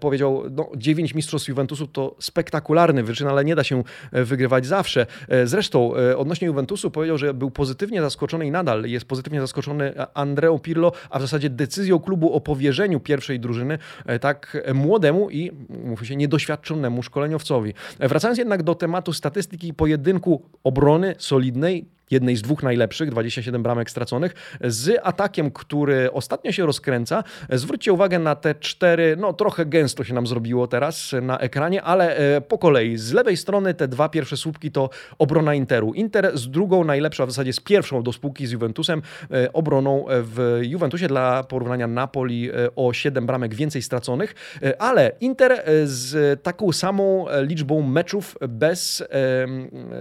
[0.00, 5.06] Powiedział, no, 9 mistrzostw Juventusu to spektakularny wyczyn, ale nie da się e, wygrywać zawsze.
[5.28, 9.94] E, zresztą e, odnośnie Juventusu powiedział, że był pozytywnie zaskoczony i nadal jest pozytywnie zaskoczony
[10.14, 13.78] Andreo Pirlo, a w zasadzie decyzją klubu o powierzeniu pierwszej drużyny
[14.20, 15.52] tak młodemu i,
[15.84, 17.74] mówi się, niedoświadczonemu szkoleniowcowi.
[17.98, 24.34] Wracając jednak do tematu statystyki pojedynku obrony solidnej, jednej z dwóch najlepszych, 27 bramek straconych,
[24.64, 27.24] z atakiem, który ostatnio się rozkręca.
[27.50, 32.16] Zwróćcie uwagę na te cztery, no trochę gęsto się nam zrobiło teraz na ekranie, ale
[32.16, 32.96] e, po kolei.
[32.96, 35.92] Z lewej strony te dwa pierwsze słupki to obrona Interu.
[35.94, 40.04] Inter z drugą najlepszą, a w zasadzie z pierwszą do spółki z Juventusem, e, obroną
[40.08, 44.34] w Juventusie dla porównania Napoli e, o 7 bramek więcej straconych,
[44.78, 49.04] ale Inter z taką samą liczbą meczów bez,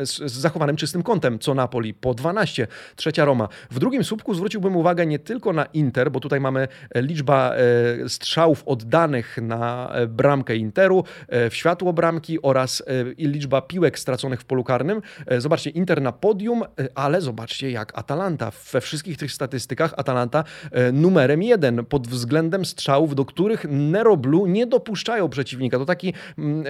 [0.02, 2.68] z zachowanym czystym kątem, co Napoli po 12.
[2.96, 3.48] Trzecia Roma.
[3.72, 8.10] W drugim słupku zwróciłbym uwagę nie tylko na Inter, bo tutaj mamy e, liczba e,
[8.10, 12.84] strzałów oddanych na e, bramkę Interu, w światło bramki oraz
[13.18, 15.02] liczba piłek straconych w polu karnym.
[15.38, 16.64] Zobaczcie, Inter na podium,
[16.96, 18.52] ale zobaczcie jak Atalanta.
[18.72, 20.44] We wszystkich tych statystykach Atalanta
[20.94, 25.78] numerem jeden pod względem strzałów, do których Nero Blue nie dopuszczają przeciwnika.
[25.78, 26.66] To taki mm,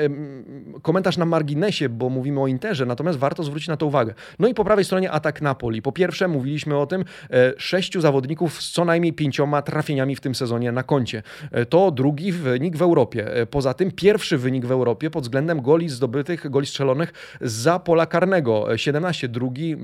[0.81, 4.13] komentarz na marginesie, bo mówimy o Interze, natomiast warto zwrócić na to uwagę.
[4.39, 5.81] No i po prawej stronie atak Napoli.
[5.81, 10.35] Po pierwsze, mówiliśmy o tym, e, sześciu zawodników z co najmniej pięcioma trafieniami w tym
[10.35, 11.23] sezonie na koncie.
[11.51, 13.35] E, to drugi wynik w Europie.
[13.35, 18.05] E, poza tym pierwszy wynik w Europie pod względem goli zdobytych, goli strzelonych za pola
[18.05, 18.77] karnego.
[18.77, 19.75] 17, drugi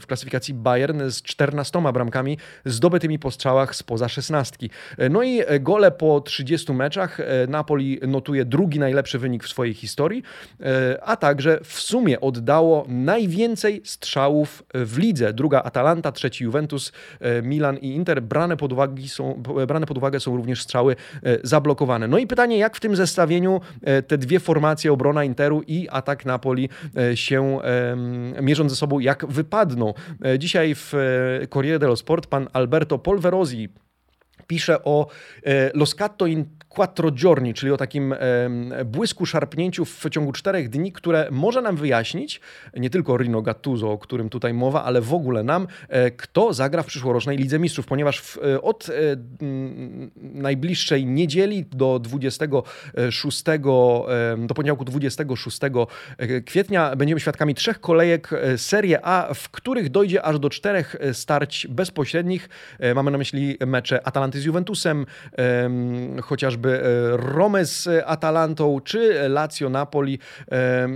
[0.00, 4.70] w klasyfikacji Bayern z 14 bramkami zdobytymi po strzałach spoza szesnastki.
[5.10, 7.18] No i gole po 30 meczach.
[7.48, 10.22] Napoli notuje drugi najlepszy wynik w swojej historii,
[11.02, 15.32] a także w sumie oddało najwięcej strzałów w lidze.
[15.32, 18.22] Druga Atalanta, trzeci Juventus, e, Milan i Inter.
[18.22, 22.08] Brane pod, uwagi są, brane pod uwagę są również strzały e, zablokowane.
[22.08, 26.26] No i pytanie, jak w tym zestawieniu e, te dwie formacje, obrona Interu i atak
[26.26, 26.68] Napoli
[27.14, 27.58] się
[28.42, 29.94] mierzą ze sobą, jak wypadną.
[30.38, 30.92] Dzisiaj w
[31.50, 33.68] Corriere dello Sport pan Alberto Polverosi
[34.46, 35.06] pisze o
[35.74, 38.14] Los Catto in quattro giorni, czyli o takim
[38.84, 42.40] błysku, szarpnięciu w ciągu czterech dni, które może nam wyjaśnić,
[42.76, 46.82] nie tylko Rino Gattuso, o którym tutaj mowa, ale w ogóle nam, e, kto zagra
[46.82, 48.92] w przyszłorocznej Lidze Mistrzów, ponieważ e, od e,
[50.20, 53.44] najbliższej niedzieli do 26,
[54.38, 55.58] do poniedziałku 26
[56.46, 62.48] kwietnia będziemy świadkami trzech kolejek Serie A, w których dojdzie aż do czterech starć bezpośrednich.
[62.94, 65.06] Mamy na myśli mecze Atalanty z Juventusem,
[66.22, 70.18] chociażby chociażby e, Rome z Atalantą, czy Lazio Napoli.
[70.52, 70.88] E,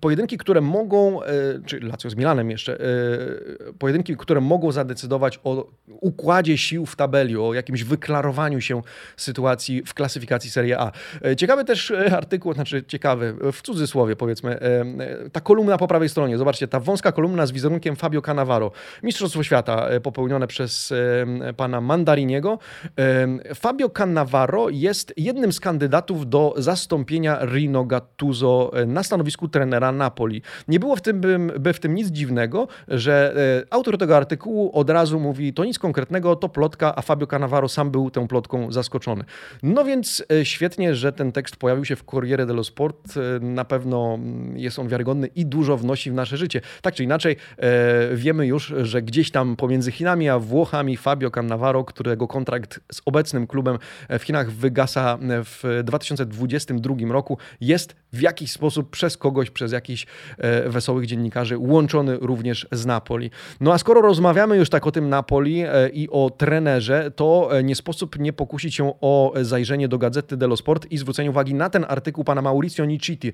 [0.00, 1.26] pojedynki, które mogą, e,
[1.66, 2.78] czy Lazio z Milanem jeszcze,
[3.78, 8.82] pojedynki, które mogą zadecydować o układzie sił w tabeli, o jakimś wyklarowaniu się
[9.16, 10.92] sytuacji w klasyfikacji Serie A.
[11.36, 14.58] Ciekawy też artykuł, znaczy ciekawy, w cudzysłowie powiedzmy,
[15.32, 18.72] ta kolumna po prawej stronie, zobaczcie, ta wąska kolumna z wizerunkiem Fabio Cannavaro.
[19.02, 20.92] Mistrzostwo Świata popełnione przez
[21.56, 22.58] pana Mandariniego.
[23.54, 29.92] Fabio Cannavaro jest jest jednym z kandydatów do zastąpienia Rino Gattuso e, na stanowisku trenera
[29.92, 30.42] Napoli.
[30.68, 31.20] Nie było w tym,
[31.60, 35.78] by w tym nic dziwnego, że e, autor tego artykułu od razu mówi, to nic
[35.78, 39.24] konkretnego, to plotka, a Fabio Cannavaro sam był tą plotką zaskoczony.
[39.62, 43.14] No więc e, świetnie, że ten tekst pojawił się w Corriere dello Sport.
[43.40, 46.60] Na pewno mm, jest on wiarygodny i dużo wnosi w nasze życie.
[46.82, 47.36] Tak czy inaczej,
[48.14, 53.46] wiemy już, że gdzieś tam pomiędzy Chinami a Włochami Fabio Cannavaro, którego kontrakt z obecnym
[53.46, 53.78] klubem
[54.18, 54.89] w Chinach wygasa
[55.44, 60.06] W 2022 roku jest w jakiś sposób przez kogoś, przez jakichś
[60.66, 63.30] wesołych dziennikarzy łączony również z Napoli.
[63.60, 68.18] No a skoro rozmawiamy już tak o tym Napoli i o trenerze, to nie sposób
[68.18, 72.24] nie pokusić się o zajrzenie do Gazety dello Sport i zwrócenie uwagi na ten artykuł
[72.24, 73.32] pana Maurizio Niciti.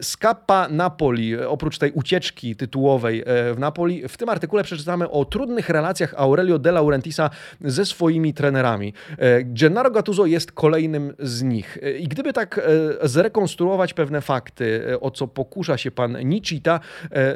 [0.00, 6.14] Skappa Napoli, oprócz tej ucieczki tytułowej w Napoli, w tym artykule przeczytamy o trudnych relacjach
[6.16, 7.30] Aurelio De Laurentisa
[7.60, 8.92] ze swoimi trenerami.
[9.18, 10.52] E, Gennaro Gattuso jest
[10.84, 11.78] kolejnym z nich.
[11.82, 16.80] E, I gdyby tak e, zrekonstruować pewne fakty, o co pokusza się pan Nicita,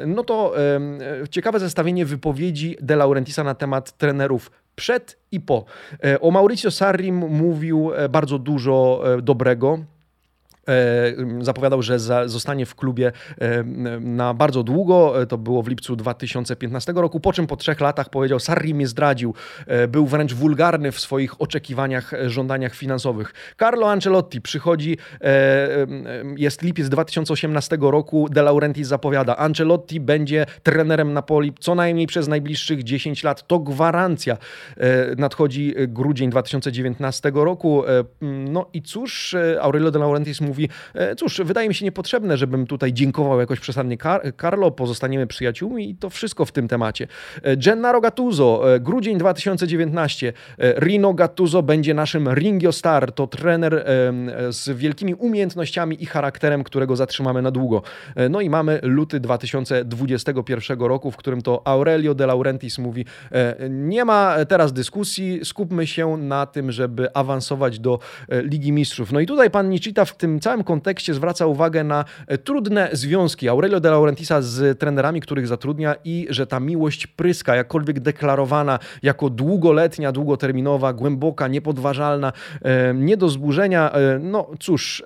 [0.07, 0.53] no to
[1.29, 5.65] ciekawe zestawienie wypowiedzi De Laurentisa na temat trenerów przed i po.
[6.21, 9.79] O Mauricio Sarrim mówił bardzo dużo dobrego.
[10.69, 13.63] E, zapowiadał, że za, zostanie w klubie e,
[13.99, 15.21] na bardzo długo.
[15.21, 18.87] E, to było w lipcu 2015 roku, po czym po trzech latach powiedział, Sarri mnie
[18.87, 19.33] zdradził.
[19.89, 23.33] Był wręcz wulgarny w swoich oczekiwaniach, żądaniach finansowych.
[23.59, 24.97] Carlo Ancelotti przychodzi,
[26.37, 32.83] jest lipiec 2018 roku, De Laurentiis zapowiada, Ancelotti będzie trenerem Napoli co najmniej przez najbliższych
[32.83, 33.47] 10 lat.
[33.47, 34.37] To gwarancja.
[35.17, 37.83] Nadchodzi grudzień 2019 roku.
[38.21, 42.67] No i cóż, Aurelio De Laurentiis mówi, mówi, e, cóż, wydaje mi się niepotrzebne, żebym
[42.67, 47.07] tutaj dziękował jakoś przesadnie Car Carlo, pozostaniemy przyjaciółmi i to wszystko w tym temacie.
[47.43, 50.33] E, Gennaro Gattuso, e, grudzień 2019.
[50.59, 53.11] Rino Gattuso będzie naszym Ringio Star.
[53.11, 53.85] To trener
[54.49, 57.81] z wielkimi umiejętnościami i charakterem, którego zatrzymamy na długo.
[58.29, 63.05] No i mamy luty 2021 roku, w którym to Aurelio De Laurentiis mówi,
[63.69, 69.11] nie ma teraz dyskusji, skupmy się na tym, żeby awansować do Ligi Mistrzów.
[69.11, 73.49] No i tutaj pan Nicita w tym całym kontekście zwraca uwagę na e, trudne związki
[73.49, 79.29] Aurelio de Laurentisa z trenerami, których zatrudnia i że ta miłość pryska, jakkolwiek deklarowana jako
[79.29, 83.91] długoletnia, długoterminowa, głęboka, niepodważalna, e, nie do zburzenia.
[83.91, 85.03] E, no cóż,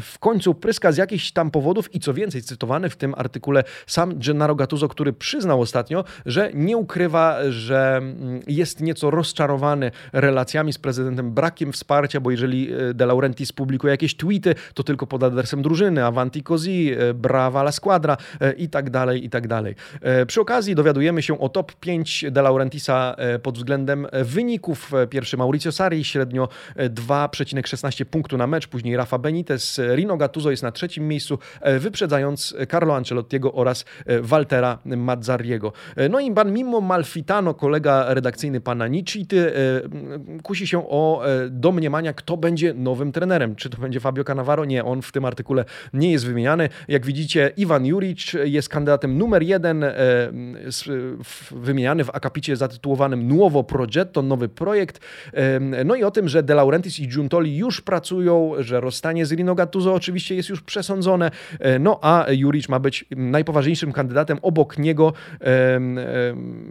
[0.00, 4.18] w końcu pryska z jakichś tam powodów i co więcej, cytowany w tym artykule sam
[4.18, 10.78] Gennaro Gattuso, który przyznał ostatnio, że nie ukrywa, że mm, jest nieco rozczarowany relacjami z
[10.78, 16.04] prezydentem, brakiem wsparcia, bo jeżeli De Laurentiis publikuje jakieś tweety, to tylko pod adresem drużyny,
[16.04, 19.74] Avanti Così, e, Brava la Squadra e, i tak dalej, i tak dalej.
[20.00, 24.92] E, przy okazji dowiadujemy się o top 5 De Laurentisa pod względem wyników.
[25.10, 30.72] Pierwszy Mauricio Sarri, średnio 2,16 punktu na mecz, później Rafa Benitez, Rino Gattuso jest na
[30.72, 31.38] trzecim miejscu,
[31.78, 33.84] wyprzedzając Carlo Ancelottiego oraz
[34.20, 35.72] Waltera Mazzariego.
[36.10, 39.52] No i pan Mimo Malfitano, kolega redakcyjny pana Nicity,
[40.42, 43.56] kusi się o domniemania, kto będzie nowym trenerem.
[43.56, 44.64] Czy to będzie Fabio Cannavaro, Cannavaro.
[44.64, 46.68] Nie, on w tym artykule nie jest wymieniany.
[46.88, 49.94] Jak widzicie, Iwan Juric jest kandydatem numer jeden, e,
[51.50, 55.00] wymieniany w akapicie zatytułowanym Nuovo Progetto, nowy projekt.
[55.84, 59.54] No i o tym, że De Laurentiis i Giuntoli już pracują, że rozstanie z Rino
[59.54, 65.12] Gattuso oczywiście jest już przesądzone, e, no a Juric ma być najpoważniejszym kandydatem obok niego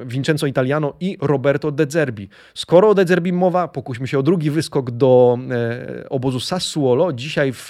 [0.06, 2.30] Vincenzo Italiano i Roberto De Zerbi.
[2.54, 7.14] Skoro o De Zerbi mowa, pokuśmy się o drugi wyskok do e, obozu Sassuolo.
[7.14, 7.61] Dzisiaj w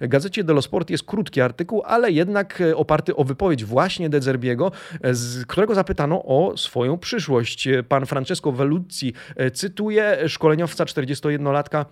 [0.00, 4.72] gazecie dello Sport jest krótki artykuł, ale jednak e, oparty o wypowiedź właśnie De Zerbiego,
[5.02, 7.68] e, z którego zapytano o swoją przyszłość.
[7.88, 11.84] Pan Francesco Veluzzi e, cytuje szkoleniowca 41-latka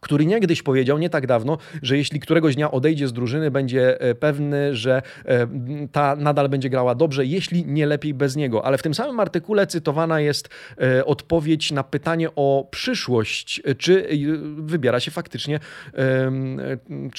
[0.00, 4.14] który niegdyś powiedział, nie tak dawno, że jeśli któregoś dnia odejdzie z drużyny, będzie e,
[4.14, 5.46] pewny, że e,
[5.92, 8.64] ta nadal będzie grała dobrze, jeśli nie lepiej bez niego.
[8.64, 10.48] Ale w tym samym artykule cytowana jest
[10.80, 14.08] e, odpowiedź na pytanie o przyszłość, czy
[14.56, 15.60] wybiera się faktycznie,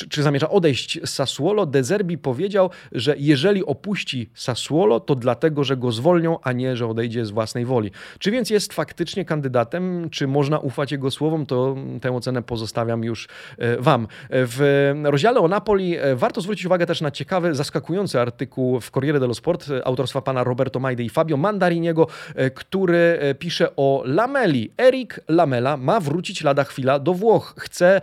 [0.09, 1.65] czy, zamierza odejść z Sassuolo.
[1.65, 6.87] De Zerbi powiedział, że jeżeli opuści Sassuolo, to dlatego, że go zwolnią, a nie, że
[6.87, 7.91] odejdzie z własnej woli.
[8.19, 13.03] Czy więc jest faktycznie kandydatem, czy można ufać jego słowom, to tę ocenę pozostawiam zostawiam
[13.03, 14.07] już e, Wam.
[14.29, 19.19] W rozdziale o Napoli e, warto zwrócić uwagę też na ciekawy, zaskakujący artykuł w Corriere
[19.19, 22.07] dello Sport e, autorstwa pana Roberto Majde i Fabio Mandariniego,
[22.55, 24.71] który pisze o Lameli.
[24.77, 27.53] Erik Lamela ma wrócić lada chwila do Włoch.
[27.57, 28.01] Chce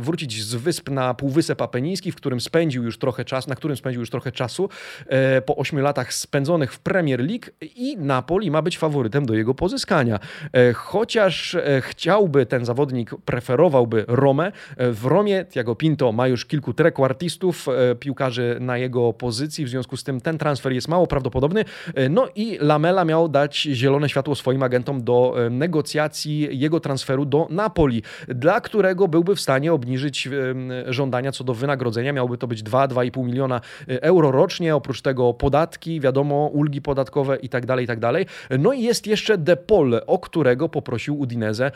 [0.00, 4.00] wrócić z wysp na Półwysep Apeniński, w którym spędził już trochę czasu, na którym spędził
[4.00, 4.68] już trochę czasu
[5.46, 10.18] po ośmiu latach spędzonych w Premier League i Napoli ma być faworytem do jego pozyskania.
[10.74, 14.52] Chociaż chciałby ten zawodnik preferować preferowałby Romę.
[14.76, 19.96] W Romie Tiago Pinto ma już kilku trequartistów, e, piłkarzy na jego pozycji, w związku
[19.96, 21.64] z tym ten transfer jest mało prawdopodobny.
[21.94, 27.24] E, no i Lamela miał dać zielone światło swoim agentom do e, negocjacji jego transferu
[27.24, 30.28] do Napoli, dla którego byłby w stanie obniżyć
[30.86, 32.12] żądania co do wynagrodzenia.
[32.12, 37.66] Miałby to być 2-2,5 miliona euro rocznie, oprócz tego podatki, wiadomo, ulgi podatkowe i tak
[37.66, 37.98] dalej, i tak.
[38.58, 41.70] No i jest jeszcze Depol, o którego poprosił Udinese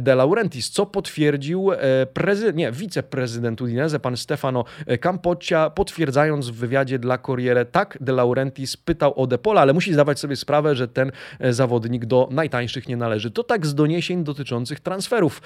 [0.00, 1.70] De Laurentiis, co potwierdza stwierdził
[2.14, 4.64] prezydent, nie, wiceprezydent Udinese, pan Stefano
[5.00, 10.18] Campoccia, potwierdzając w wywiadzie dla Corriere, tak, De Laurentiis pytał o Depola, ale musi zdawać
[10.18, 11.12] sobie sprawę, że ten
[11.50, 13.30] zawodnik do najtańszych nie należy.
[13.30, 15.42] To tak z doniesień dotyczących transferów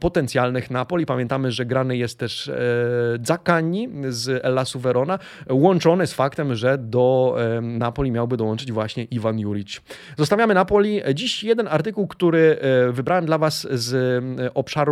[0.00, 1.06] potencjalnych Napoli.
[1.06, 2.50] Pamiętamy, że grany jest też
[3.22, 5.18] Zaccagni z Lasu Verona,
[5.50, 9.80] łączony z faktem, że do Napoli miałby dołączyć właśnie Iwan Juric.
[10.18, 11.02] Zostawiamy Napoli.
[11.14, 13.94] Dziś jeden artykuł, który e, wybrałem dla Was z
[14.40, 14.83] e, obszaru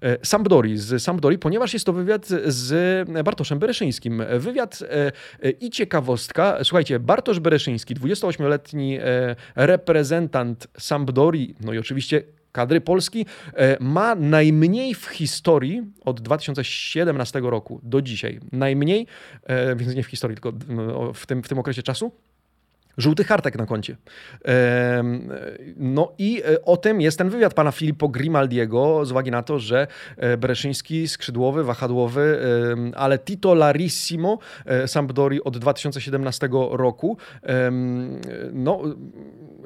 [0.00, 4.22] e, Sampdori, z Sampdori, ponieważ jest to wywiad z Bartoszem Bereszyńskim.
[4.38, 4.78] Wywiad
[5.60, 6.58] i ciekawostka.
[6.62, 8.98] Słuchajcie, Bartosz Bereszyński, 28-letni
[9.56, 13.26] reprezentant Sampdori, no i oczywiście kadry Polski,
[13.80, 18.40] ma najmniej w historii od 2017 roku do dzisiaj.
[18.52, 19.06] Najmniej,
[19.76, 20.52] więc nie w historii, tylko
[21.14, 22.12] w tym, w tym okresie czasu
[22.98, 23.96] żółtych kartek na koncie.
[25.76, 29.58] No i e, o tym jest ten wywiad pana Filippo Grimaldiego, z uwagi na to,
[29.58, 29.86] że
[30.16, 32.38] e, Bereszyński, skrzydłowy, wahadłowy,
[32.96, 37.16] ale titolarissimo e, Sampdori od 2017 roku,
[38.52, 38.82] no,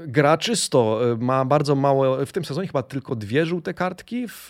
[0.07, 4.49] gra czysto, ma bardzo mało, w tym sezonie chyba tylko dwie żółte kartki w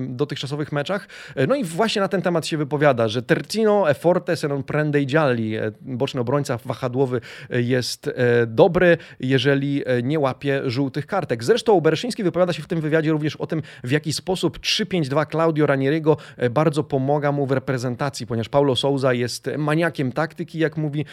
[0.00, 1.08] dotychczasowych meczach.
[1.48, 5.02] No i właśnie na ten temat się wypowiada, że Tercino e forte se non prende
[5.02, 7.20] i gialli, boczny obrońca wahadłowy
[7.50, 11.44] jest e, dobry, jeżeli e, nie łapie żółtych kartek.
[11.44, 15.66] Zresztą Bereszyński wypowiada się w tym wywiadzie również o tym, w jaki sposób 3-5-2 Claudio
[15.66, 21.04] Ranieriego e, bardzo pomaga mu w reprezentacji, ponieważ Paulo Souza jest maniakiem taktyki, jak mówi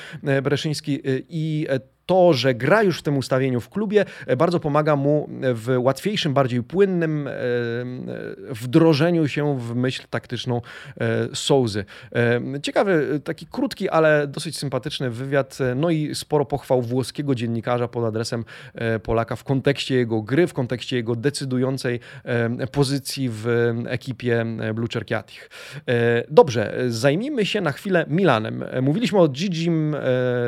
[0.43, 1.67] Bereszyński i
[2.07, 6.33] to, że gra już w tym ustawieniu w klubie, e, bardzo pomaga mu w łatwiejszym,
[6.33, 7.31] bardziej płynnym e,
[8.49, 10.61] wdrożeniu się w myśl taktyczną
[11.01, 11.85] e, Souzy.
[12.61, 18.45] Ciekawy, taki krótki, ale dosyć sympatyczny wywiad, no i sporo pochwał włoskiego dziennikarza pod adresem
[19.03, 21.99] Polaka w kontekście jego gry, w kontekście jego decydującej
[22.71, 23.47] pozycji w
[23.87, 25.49] ekipie Blue Cerchiatich.
[26.29, 28.63] Dobrze, zajmijmy się na chwilę Milanem.
[28.81, 29.95] Mówiliśmy o Gigim,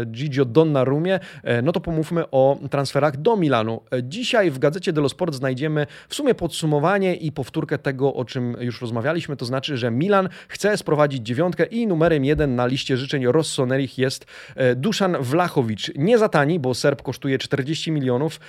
[0.06, 3.82] Gigio Donnarumie, E, no to pomówmy o transferach do Milanu.
[3.92, 8.58] E, dzisiaj w gazecie dello Sport znajdziemy w sumie podsumowanie i powtórkę tego, o czym
[8.60, 13.26] już rozmawialiśmy, to znaczy, że Milan chce sprowadzić dziewiątkę i numerem jeden na liście życzeń
[13.26, 14.26] Rossonerich jest
[14.56, 15.92] e, Duszan Wlachowicz.
[15.96, 18.40] Nie za tani, bo Serb kosztuje 40 milionów,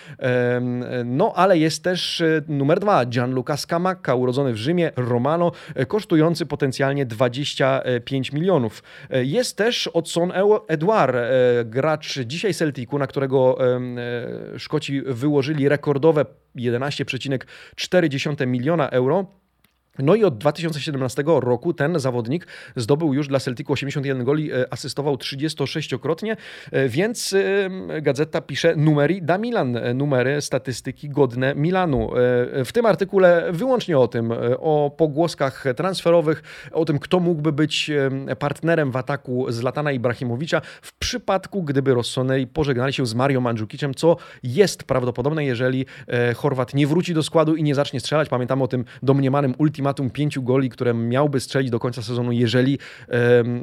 [1.05, 5.53] no ale jest też numer dwa, Gianluca Scamacca, urodzony w Rzymie, Romano,
[5.88, 8.82] kosztujący potencjalnie 25 milionów.
[9.11, 10.32] Jest też Odson
[10.68, 11.16] Edouard,
[11.64, 12.55] gracz dzisiaj
[12.91, 16.24] Celticu, na którego e, Szkoci wyłożyli rekordowe
[16.57, 19.26] 11,4 miliona euro.
[20.03, 22.46] No i od 2017 roku ten zawodnik
[22.76, 26.36] zdobył już dla Celticu 81 goli, e, asystował 36-krotnie,
[26.72, 27.34] e, więc
[28.03, 32.11] gazeta pisze numeri da Milan, e, numery, statystyki godne Milanu.
[32.64, 36.42] W tym artykule wyłącznie o tym, o pogłoskach transferowych,
[36.72, 37.90] o tym, kto mógłby być
[38.38, 43.94] partnerem w ataku z Latana Ibrahimowicza w przypadku, gdyby Rossoneri pożegnali się z Mario Mandzukiczem,
[43.94, 45.86] co jest prawdopodobne, jeżeli
[46.36, 48.28] Chorwat nie wróci do składu i nie zacznie strzelać.
[48.28, 52.78] Pamiętam o tym domniemanym ultimatum ultimatum pięciu goli, które miałby strzelić do końca sezonu, jeżeli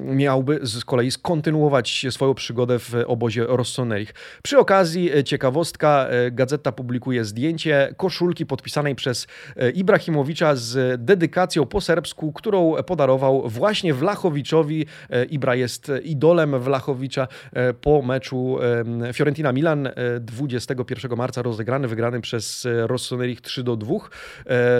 [0.03, 4.13] miałby z kolei skontynuować swoją przygodę w obozie Rossonerich.
[4.43, 11.65] Przy okazji e, ciekawostka, e, gazeta publikuje zdjęcie koszulki podpisanej przez e, Ibrahimowicza z dedykacją
[11.65, 14.85] po serbsku, którą podarował właśnie Wlachowiczowi.
[15.29, 17.27] Ibra jest idolem Wlachowicza
[17.81, 18.57] po meczu
[19.13, 23.93] Fiorentina-Milan 21 marca rozegrany, wygrany przez Rossonerich 3 do 2.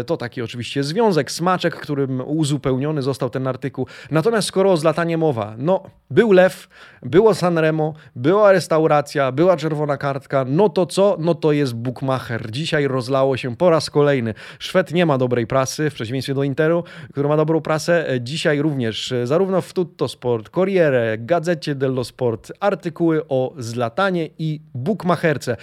[0.06, 3.88] To taki oczywiście związek smaczek, którym uzupełniony został ten artykuł.
[4.12, 6.68] Natomiast skoro o Zlatanie mowa, no był Lew,
[7.04, 11.18] było Sanremo, była restauracja, była czerwona kartka, no to co?
[11.20, 12.52] No to jest Bukmacher.
[12.52, 14.34] Dzisiaj rozlało się po raz kolejny.
[14.60, 18.08] Szwed nie ma dobrej prasy, w przeciwieństwie do Interu, który ma dobrą prasę.
[18.22, 25.52] Dzisiaj również zarówno w Tutto Sport, Corriere, Gazecie dello Sport artykuły o Zlatanie i Bukmacherce.
[25.52, 25.58] E,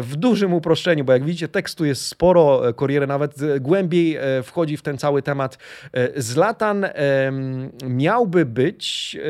[0.00, 4.82] w dużym uproszczeniu, bo jak widzicie tekstu jest sporo, Corriere nawet głębiej e, wchodzi w
[4.82, 5.58] ten cały temat.
[5.92, 6.86] E, Zlatan
[7.88, 9.28] miałby być e,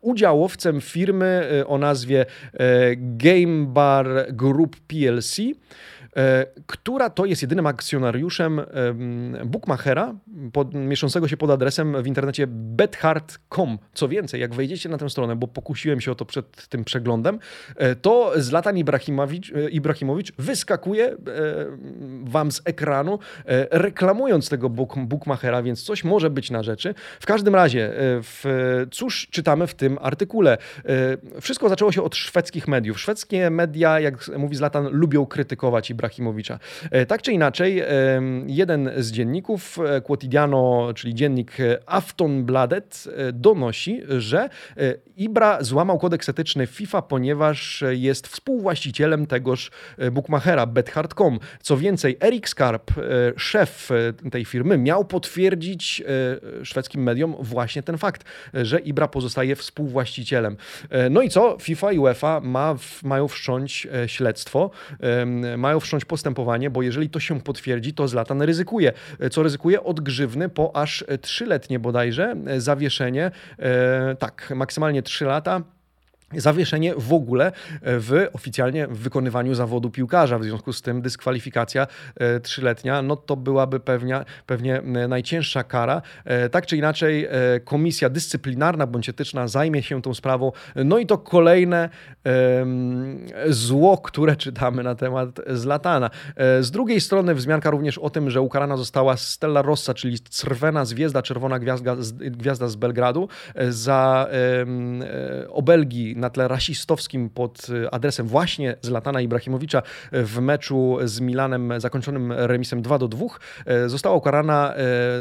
[0.00, 2.26] udziałowcem firmy e, o nazwie
[2.96, 5.42] Game Bar Group PLC.
[6.16, 8.60] E, która to jest jedynym akcjonariuszem
[9.44, 10.14] Bookmachera,
[10.52, 13.78] pod, mieszczącego się pod adresem w internecie bethard.com.
[13.94, 17.38] Co więcej, jak wejdziecie na tę stronę, bo pokusiłem się o to przed tym przeglądem,
[17.76, 21.16] e, to Zlatan Ibrahimowicz, e, Ibrahimowicz wyskakuje
[22.24, 23.18] wam z ekranu,
[23.70, 26.94] reklamując tego Bookmachera, więc coś może być na rzeczy.
[27.20, 30.58] W każdym razie, w, cóż czytamy w tym artykule?
[31.40, 33.00] Wszystko zaczęło się od szwedzkich mediów.
[33.00, 36.58] Szwedzkie media, jak mówi Zlatan, lubią krytykować i Ibrahimowicza.
[37.08, 37.82] Tak czy inaczej,
[38.46, 44.48] jeden z dzienników, Quotidiano, czyli dziennik Aftonbladet, donosi, że
[45.16, 49.70] Ibra złamał kodeks etyczny FIFA, ponieważ jest współwłaścicielem tegoż
[50.12, 51.38] bookmachera bethard.com.
[51.62, 52.90] Co więcej, Erik Skarp,
[53.36, 53.88] szef
[54.30, 56.02] tej firmy, miał potwierdzić
[56.62, 58.24] szwedzkim mediom właśnie ten fakt,
[58.54, 60.56] że Ibra pozostaje współwłaścicielem.
[61.10, 61.56] No i co?
[61.60, 64.70] FIFA i UEFA ma, mają wszcząć e, śledztwo,
[65.56, 68.92] mają wszcząć postępowanie, bo jeżeli to się potwierdzi, to Zlatan ryzykuje.
[69.20, 69.82] E, co ryzykuje?
[69.82, 73.30] Od grzywny po aż trzyletnie bodajże e, zawieszenie,
[74.18, 75.62] tak, maksymalnie trzy lata
[76.36, 77.52] zawieszenie w ogóle e,
[77.82, 80.38] w oficjalnie w wykonywaniu zawodu piłkarza.
[80.38, 86.02] W związku z tym dyskwalifikacja e, trzyletnia, no to byłaby pewnie, pewnie najcięższa kara.
[86.24, 87.28] E, tak czy inaczej
[87.64, 90.52] komisja dyscyplinarna bądź etyczna zajmie się tą sprawą.
[90.76, 91.88] No i to kolejne
[93.48, 96.10] zło, które czytamy na temat Zlatana.
[96.60, 101.22] Z drugiej strony wzmianka również o tym, że ukarana została Stella Rossa, czyli crwena zwiezda,
[101.22, 103.28] czerwona gwiazda, gwiazda z Belgradu
[103.68, 104.28] za
[105.48, 112.32] obelgi na tle rasistowskim pod y, adresem właśnie Zlatana Ibrahimowicza w meczu z Milanem zakończonym
[112.32, 113.26] remisem 2 do 2
[113.66, 114.78] e, została ukarana e,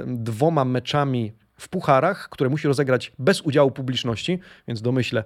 [0.08, 5.24] dwoma meczami w pucharach, które musi rozegrać bez udziału publiczności, więc domyślę,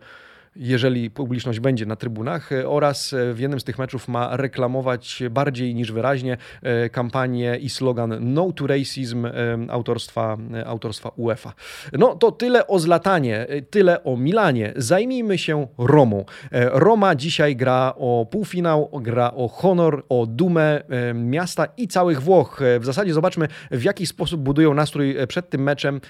[0.56, 5.24] jeżeli publiczność będzie na trybunach e, oraz e, w jednym z tych meczów ma reklamować
[5.32, 9.28] bardziej niż wyraźnie e, kampanię i slogan No to Racism
[9.70, 11.54] autorstwa, autorstwa UEFA.
[11.94, 14.74] No to tyle o Zlatanie, tyle o Milanie.
[14.76, 16.26] Zajmijmy się Romą.
[16.52, 20.82] Roma dzisiaj gra o półfinał, gra o honor, o dumę
[21.14, 22.62] miasta i całych Włoch.
[22.80, 26.02] W zasadzie zobaczmy w jaki sposób budują nastrój przed tym meczem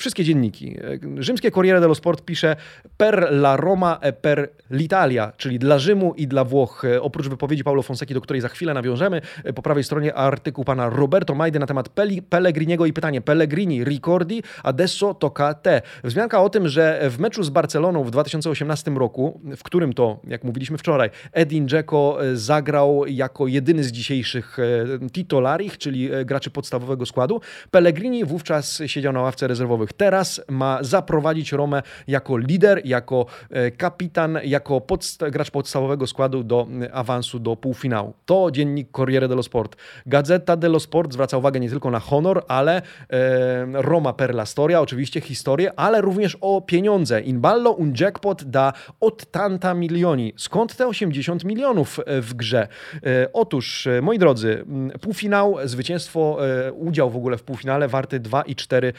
[0.00, 0.76] wszystkie dzienniki.
[1.18, 2.56] Rzymskie Corriere dello Sport pisze
[2.96, 6.82] per la Roma e per l'Italia, czyli dla Rzymu i dla Włoch.
[7.00, 9.20] Oprócz wypowiedzi Paulo Fonseki, do której za chwilę nawiążemy,
[9.54, 11.88] po prawej stronie artykuł pana Roberto Majdy na temat
[12.28, 15.82] Pellegriniego i pytanie Pellegrini, ricordi, adesso tocca te.
[16.04, 20.44] Wzmianka o tym, że w meczu z Barceloną w 2018 roku, w którym to, jak
[20.44, 27.06] mówiliśmy wczoraj, Edin Dzeko zagrał jako jedyny z dzisiejszych e, titolarich, czyli e, graczy podstawowego
[27.06, 27.40] składu,
[27.70, 34.38] Pellegrini wówczas siedział na ławce rezerwowych Teraz ma zaprowadzić Romę jako lider, jako e, kapitan,
[34.44, 34.82] jako
[35.30, 38.12] gracz podstawowego składu do e, awansu do półfinału.
[38.26, 39.76] To dziennik Corriere dello Sport.
[40.06, 44.80] Gazeta dello Sport zwraca uwagę nie tylko na honor, ale e, Roma per la storia,
[44.80, 47.20] oczywiście historię, ale również o pieniądze.
[47.20, 50.32] In ballo un jackpot da od tanta milioni.
[50.36, 52.68] Skąd te 80 milionów e, w grze?
[53.06, 54.64] E, otóż, moi drodzy,
[55.00, 58.92] półfinał, zwycięstwo, e, udział w ogóle w półfinale warty 2,4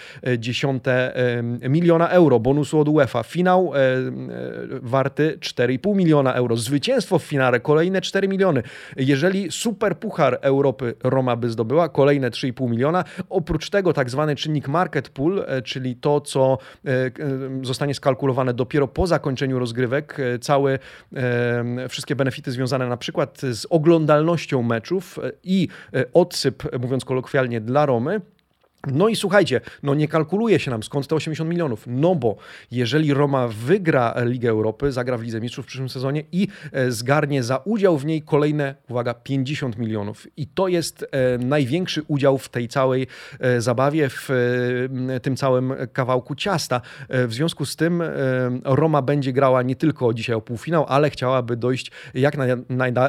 [1.70, 3.24] miliona euro bonusu od UEFA.
[3.24, 3.72] Finał
[4.82, 6.56] warty 4,5 miliona euro.
[6.58, 8.64] Zwycięstwo w finale kolejne 4 miliony.
[8.98, 13.04] Jeżeli Super Puchar Europy Roma by zdobyła, kolejne 3,5 miliona.
[13.30, 16.90] Oprócz tego tak zwany czynnik market pool, e, czyli to, co e,
[17.62, 20.80] zostanie skalkulowane dopiero po zakończeniu rozgrywek, e, całe
[21.90, 25.68] wszystkie benefity związane na przykład z oglądalnością meczów i
[26.14, 28.22] odsyp, mówiąc kolokwialnie, dla Romy,
[28.88, 31.84] no i słuchajcie, no nie kalkuluje się nam skąd te 80 milionów.
[31.88, 32.36] No bo
[32.72, 37.44] jeżeli Roma wygra Ligę Europy, zagra w Lidze Mistrzów w przyszłym sezonie i e, zgarnie
[37.44, 40.28] za udział w niej kolejne, uwaga, 50 milionów.
[40.38, 43.08] I to jest e, największy udział w tej całej
[43.40, 44.30] e, zabawie, w
[45.22, 46.82] tym całym kawałku ciasta.
[47.10, 48.04] W związku z tym
[48.64, 52.38] Roma będzie grała nie tylko dzisiaj o półfinał, ale chciałaby dojść jak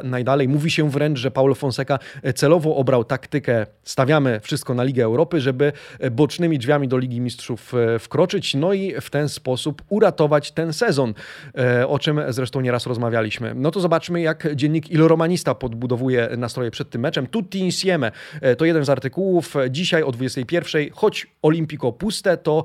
[0.05, 0.49] najdalej.
[0.49, 1.99] Mówi się wręcz, że Paulo Fonseca
[2.35, 7.21] celowo obrał taktykę stawiamy wszystko na Ligę Europy, żeby żeby e, bocznymi drzwiami do Ligi
[7.21, 11.15] Mistrzów e, wkroczyć, no i w ten sposób uratować ten sezon,
[11.59, 13.55] e, o czym zresztą nieraz rozmawialiśmy.
[13.55, 17.27] No to zobaczmy, jak dziennik Il Romanista podbudowuje nastroje przed tym meczem.
[17.27, 18.13] Tutti insieme
[18.59, 19.55] to jeden z artykułów.
[19.71, 22.65] Dzisiaj o 21, choć Olimpico puste, to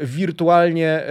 [0.00, 1.02] wirtualnie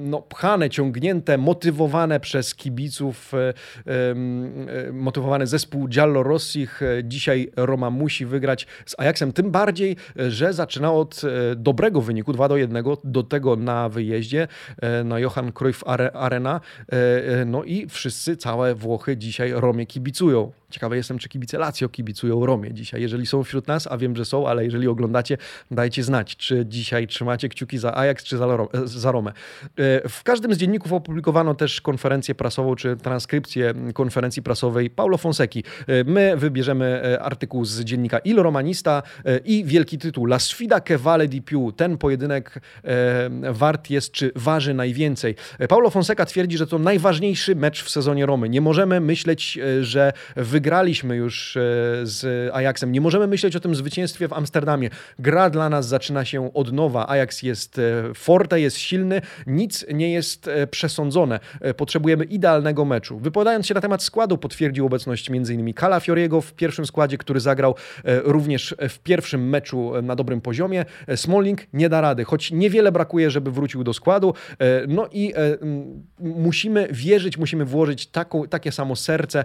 [0.00, 3.32] no, pchane, ciągnięte, motywowane przez kibiców,
[4.92, 6.80] motywowany zespół Giallo Rossich.
[7.04, 9.96] Dzisiaj Roma musi wygrać z Ajaxem, tym bardziej,
[10.28, 14.48] że zaczyna od e, dobrego wyniku 2 do 1 do tego na wyjeździe
[14.80, 16.60] e, na Johan Cruyff Arena.
[16.88, 20.52] E, no i wszyscy, całe Włochy dzisiaj Romie kibicują.
[20.70, 23.02] Ciekawy jestem, czy kibice Lazio kibicują Romie dzisiaj.
[23.02, 25.38] Jeżeli są wśród nas, a wiem, że są, ale jeżeli oglądacie,
[25.70, 28.38] dajcie znać, czy dzisiaj trzymacie kciuki za Ajax, czy
[28.84, 29.32] za Romę.
[30.08, 35.64] W każdym z dzienników opublikowano też konferencję prasową, czy transkrypcję konferencji prasowej Paulo Fonseki.
[36.06, 39.02] My wybierzemy artykuł z dziennika Il Romanista
[39.44, 41.72] i wielki tytuł La sfida che vale di più.
[41.72, 42.60] Ten pojedynek
[43.52, 45.34] wart jest, czy waży najwięcej.
[45.68, 48.48] Paulo Fonseca twierdzi, że to najważniejszy mecz w sezonie Romy.
[48.48, 51.60] Nie możemy myśleć, że wy wygraliśmy już e,
[52.02, 52.92] z Ajaxem.
[52.92, 54.90] Nie możemy myśleć o tym zwycięstwie w Amsterdamie.
[55.18, 57.08] Gra dla nas zaczyna się od nowa.
[57.08, 57.80] Ajax jest
[58.14, 61.40] forte, jest silny, nic nie jest przesądzone.
[61.76, 63.18] Potrzebujemy idealnego meczu.
[63.18, 65.74] Wypowiadając się na temat składu, potwierdził obecność m.in.
[65.74, 70.84] Calafioriego w pierwszym składzie, który zagrał również w pierwszym meczu na dobrym poziomie.
[71.16, 74.34] Smalling nie da rady, choć niewiele brakuje, żeby wrócił do składu.
[74.88, 75.34] No i
[76.20, 79.44] musimy wierzyć, musimy włożyć taką, takie samo serce,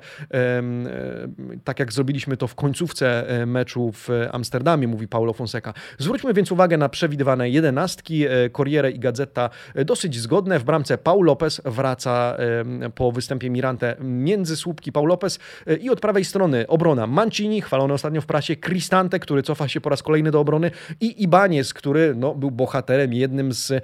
[1.63, 5.73] tak jak zrobiliśmy to w końcówce e, meczu w Amsterdamie, mówi Paulo Fonseca.
[5.97, 8.25] Zwróćmy więc uwagę na przewidywane jedenastki.
[8.25, 10.59] E, Corriere i Gazeta e, dosyć zgodne.
[10.59, 12.37] W bramce Paul Lopez wraca
[12.95, 15.39] po występie Mirante między słupki Paul Lopez
[15.81, 19.89] i od prawej strony obrona Mancini, chwalony ostatnio w prasie, Cristante, który cofa się po
[19.89, 23.83] raz kolejny do obrony i Ibanez, który no, był bohaterem, jednym z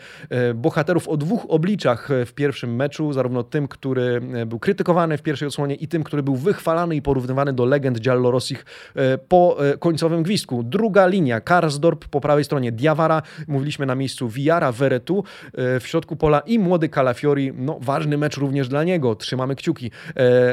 [0.56, 5.76] bohaterów o dwóch obliczach w pierwszym meczu, zarówno tym, który był krytykowany w pierwszej odsłonie
[5.76, 10.64] i tym, który był wychwalany i porównywany do legend Giallorossich e, po e, końcowym gwizdku.
[10.64, 16.16] Druga linia, Karsdorp po prawej stronie, Diawara, mówiliśmy na miejscu Viara, Veretu e, w środku
[16.16, 19.92] pola i młody Calafiori, no ważny mecz również dla niego, trzymamy kciuki.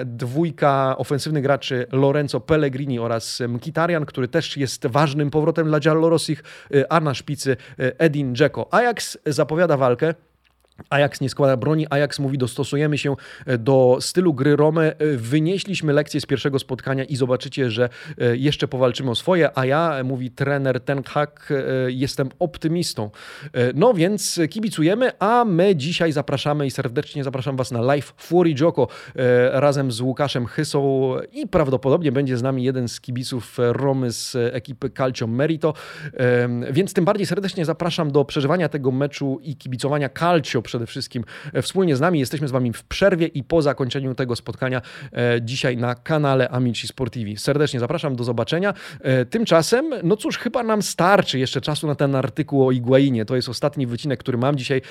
[0.04, 6.42] Dwójka ofensywnych graczy Lorenzo Pellegrini oraz Mkitarian, który też jest ważnym powrotem dla Giallorossich,
[6.88, 8.74] a na szpicy Edin Dzeko.
[8.74, 10.14] Ajax zapowiada walkę,
[10.90, 13.16] Ajax nie składa broni, Ajax mówi dostosujemy się
[13.46, 18.36] e, do stylu gry Romy, e, wynieśliśmy lekcję z pierwszego spotkania i zobaczycie, że e,
[18.36, 21.52] jeszcze powalczymy o swoje, a ja, mówi trener Ten Hag,
[21.86, 23.10] jestem optymistą.
[23.74, 28.88] No więc kibicujemy, a my dzisiaj zapraszamy i serdecznie zapraszam Was na live Fuori Joko
[29.52, 34.90] razem z Łukaszem Chysą i prawdopodobnie będzie z nami jeden z kibiców Romy z ekipy
[34.90, 35.74] Calcio Merito,
[36.70, 41.62] więc tym bardziej serdecznie zapraszam do przeżywania tego meczu i kibicowania Calcio przede wszystkim e,
[41.62, 42.20] wspólnie z nami.
[42.20, 46.88] Jesteśmy z Wami w przerwie i po zakończeniu tego spotkania e, dzisiaj na kanale Amici
[46.88, 47.36] Sportivi.
[47.36, 48.74] Serdecznie zapraszam, do zobaczenia.
[49.00, 53.24] E, tymczasem, no cóż, chyba nam starczy jeszcze czasu na ten artykuł o Iguainie.
[53.24, 54.82] To jest ostatni wycinek, który mam dzisiaj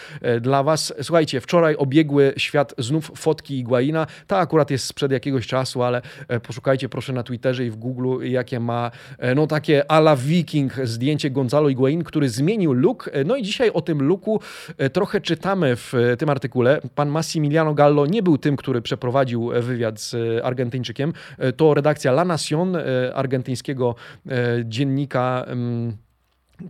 [0.41, 0.93] dla Was.
[1.01, 4.07] Słuchajcie, wczoraj obiegły świat znów fotki Iguaina.
[4.27, 6.01] Ta akurat jest sprzed jakiegoś czasu, ale
[6.43, 8.91] poszukajcie proszę na Twitterze i w Google, jakie ma
[9.35, 13.09] no takie ala Viking zdjęcie Gonzalo Iguain, który zmienił look.
[13.25, 14.39] No i dzisiaj o tym looku
[14.93, 19.53] trochę czytamy czytamy w e, tym artykule, pan Massimiliano Gallo nie był tym, który przeprowadził
[19.53, 21.13] e, wywiad z e, Argentyńczykiem.
[21.57, 22.77] To redakcja La Nación,
[23.13, 23.95] argentyńskiego
[24.65, 25.97] dziennika mm,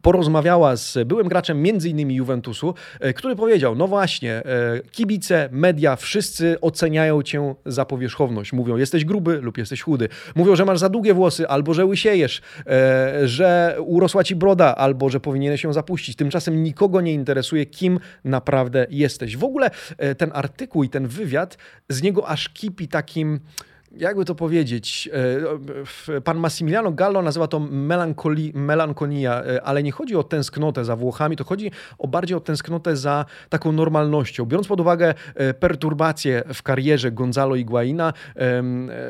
[0.01, 4.43] porozmawiała z byłym graczem między innymi Juventusu, e, który powiedział, no właśnie, e,
[4.91, 8.53] kibice, media, wszyscy oceniają cię za powierzchowność.
[8.53, 10.09] Mówią, jesteś gruby lub jesteś chudy.
[10.35, 15.09] Mówią, że masz za długie włosy, albo że łysiejesz, e, że urosła ci broda, albo
[15.09, 16.15] że powinieneś się zapuścić.
[16.15, 19.37] Tymczasem nikogo nie interesuje, kim naprawdę jesteś.
[19.37, 19.71] W ogóle
[20.17, 21.57] ten artykuł i ten wywiad,
[21.89, 23.39] z niego aż kipi takim
[23.97, 25.09] jakby to powiedzieć,
[26.15, 30.95] e, pan Massimiliano Gallo nazywa to melankoli, melankolia, e, ale nie chodzi o tęsknotę za
[30.95, 34.45] Włochami, to chodzi o bardziej o tęsknotę za taką normalnością.
[34.45, 38.13] Biorąc pod uwagę e, perturbacje w karierze Gonzalo Higuaina,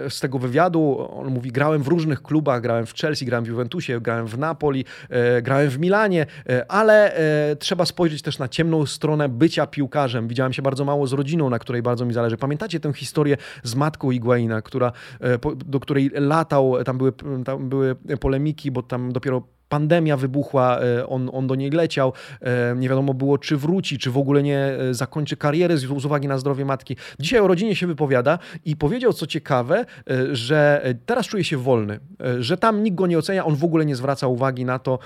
[0.10, 4.02] z tego wywiadu on mówi, grałem w różnych klubach, grałem w Chelsea, grałem w Juventusie,
[4.02, 4.86] grałem w Napoli,
[5.42, 6.26] grałem w Milanie,
[6.68, 7.18] ale
[7.60, 10.28] trzeba spojrzeć też na ciemną stronę bycia piłkarzem.
[10.28, 12.38] Widziałem się bardzo mało z rodziną, na której bardzo mi zależy.
[12.38, 17.14] Pamiętacie tę historię z matką Higuaina, która, e, do której latał, tam były,
[17.46, 22.76] tam były polemiki, bo tam dopiero pandemia wybuchła, e, on, on do niej leciał, e,
[22.76, 26.28] nie wiadomo było, czy wróci, czy w ogóle nie e, zakończy kariery z, z uwagi
[26.28, 26.96] na zdrowie matki.
[27.20, 29.86] Dzisiaj o rodzinie się wypowiada i powiedział, co ciekawe,
[30.32, 32.00] że teraz czuje się wolny,
[32.40, 35.00] że tam nikt go nie ocenia, on w ogóle nie zwraca uwagi na to,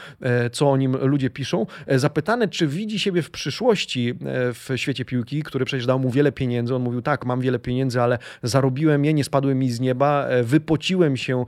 [0.51, 1.65] co o nim ludzie piszą.
[1.87, 4.13] Zapytany, czy widzi siebie w przyszłości
[4.53, 8.01] w świecie piłki, który przecież dał mu wiele pieniędzy, on mówił, tak, mam wiele pieniędzy,
[8.01, 11.45] ale zarobiłem je, nie spadły mi z nieba, wypociłem się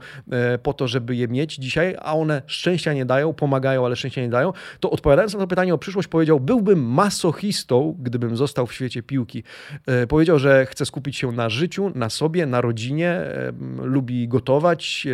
[0.62, 4.20] po to, żeby je mieć dzisiaj, a one szczęścia nie dają dają, pomagają, ale szczęścia
[4.20, 8.72] nie dają, to odpowiadając na to pytanie o przyszłość powiedział, byłbym masochistą, gdybym został w
[8.72, 9.42] świecie piłki.
[9.86, 15.06] E, powiedział, że chce skupić się na życiu, na sobie, na rodzinie, e, lubi gotować,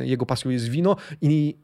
[0.00, 1.56] e, jego pasją jest wino i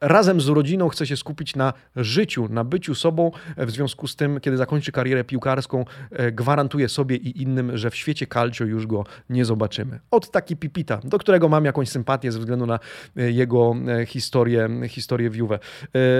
[0.00, 3.30] razem z rodziną chce się skupić na życiu, na byciu sobą.
[3.56, 7.96] W związku z tym, kiedy zakończy karierę piłkarską, e, gwarantuje sobie i innym, że w
[7.96, 10.00] świecie calcio już go nie zobaczymy.
[10.10, 12.78] Od taki Pipita, do którego mam jakąś sympatię ze względu na
[13.16, 13.74] e, jego
[14.06, 15.58] historię, historię w Juve.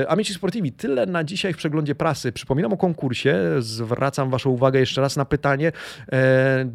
[0.09, 2.33] Amici Sportivi, tyle na dzisiaj w przeglądzie prasy.
[2.33, 3.37] Przypominam o konkursie.
[3.59, 5.72] Zwracam Waszą uwagę jeszcze raz na pytanie.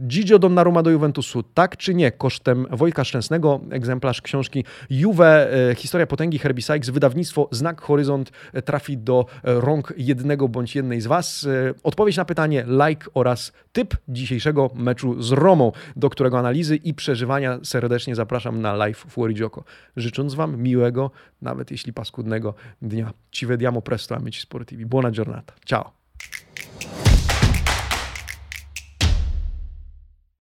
[0.07, 2.11] Gigio Donnarumma do Juventusu, tak czy nie?
[2.11, 6.89] Kosztem Wojtka Szczęsnego, egzemplarz książki Juve, historia potęgi Herbie Sykes.
[6.89, 8.31] Wydawnictwo Znak Horyzont
[8.65, 11.47] trafi do rąk jednego bądź jednej z Was.
[11.83, 17.59] Odpowiedź na pytanie, like oraz typ dzisiejszego meczu z Romą, do którego analizy i przeżywania
[17.63, 19.63] serdecznie zapraszam na live w Woridzioko.
[19.95, 21.11] Życząc Wam miłego,
[21.41, 23.13] nawet jeśli paskudnego dnia.
[23.31, 24.85] Ci vediamo presto amici sportivi.
[24.85, 25.53] Buona giornata.
[25.65, 25.91] Ciao.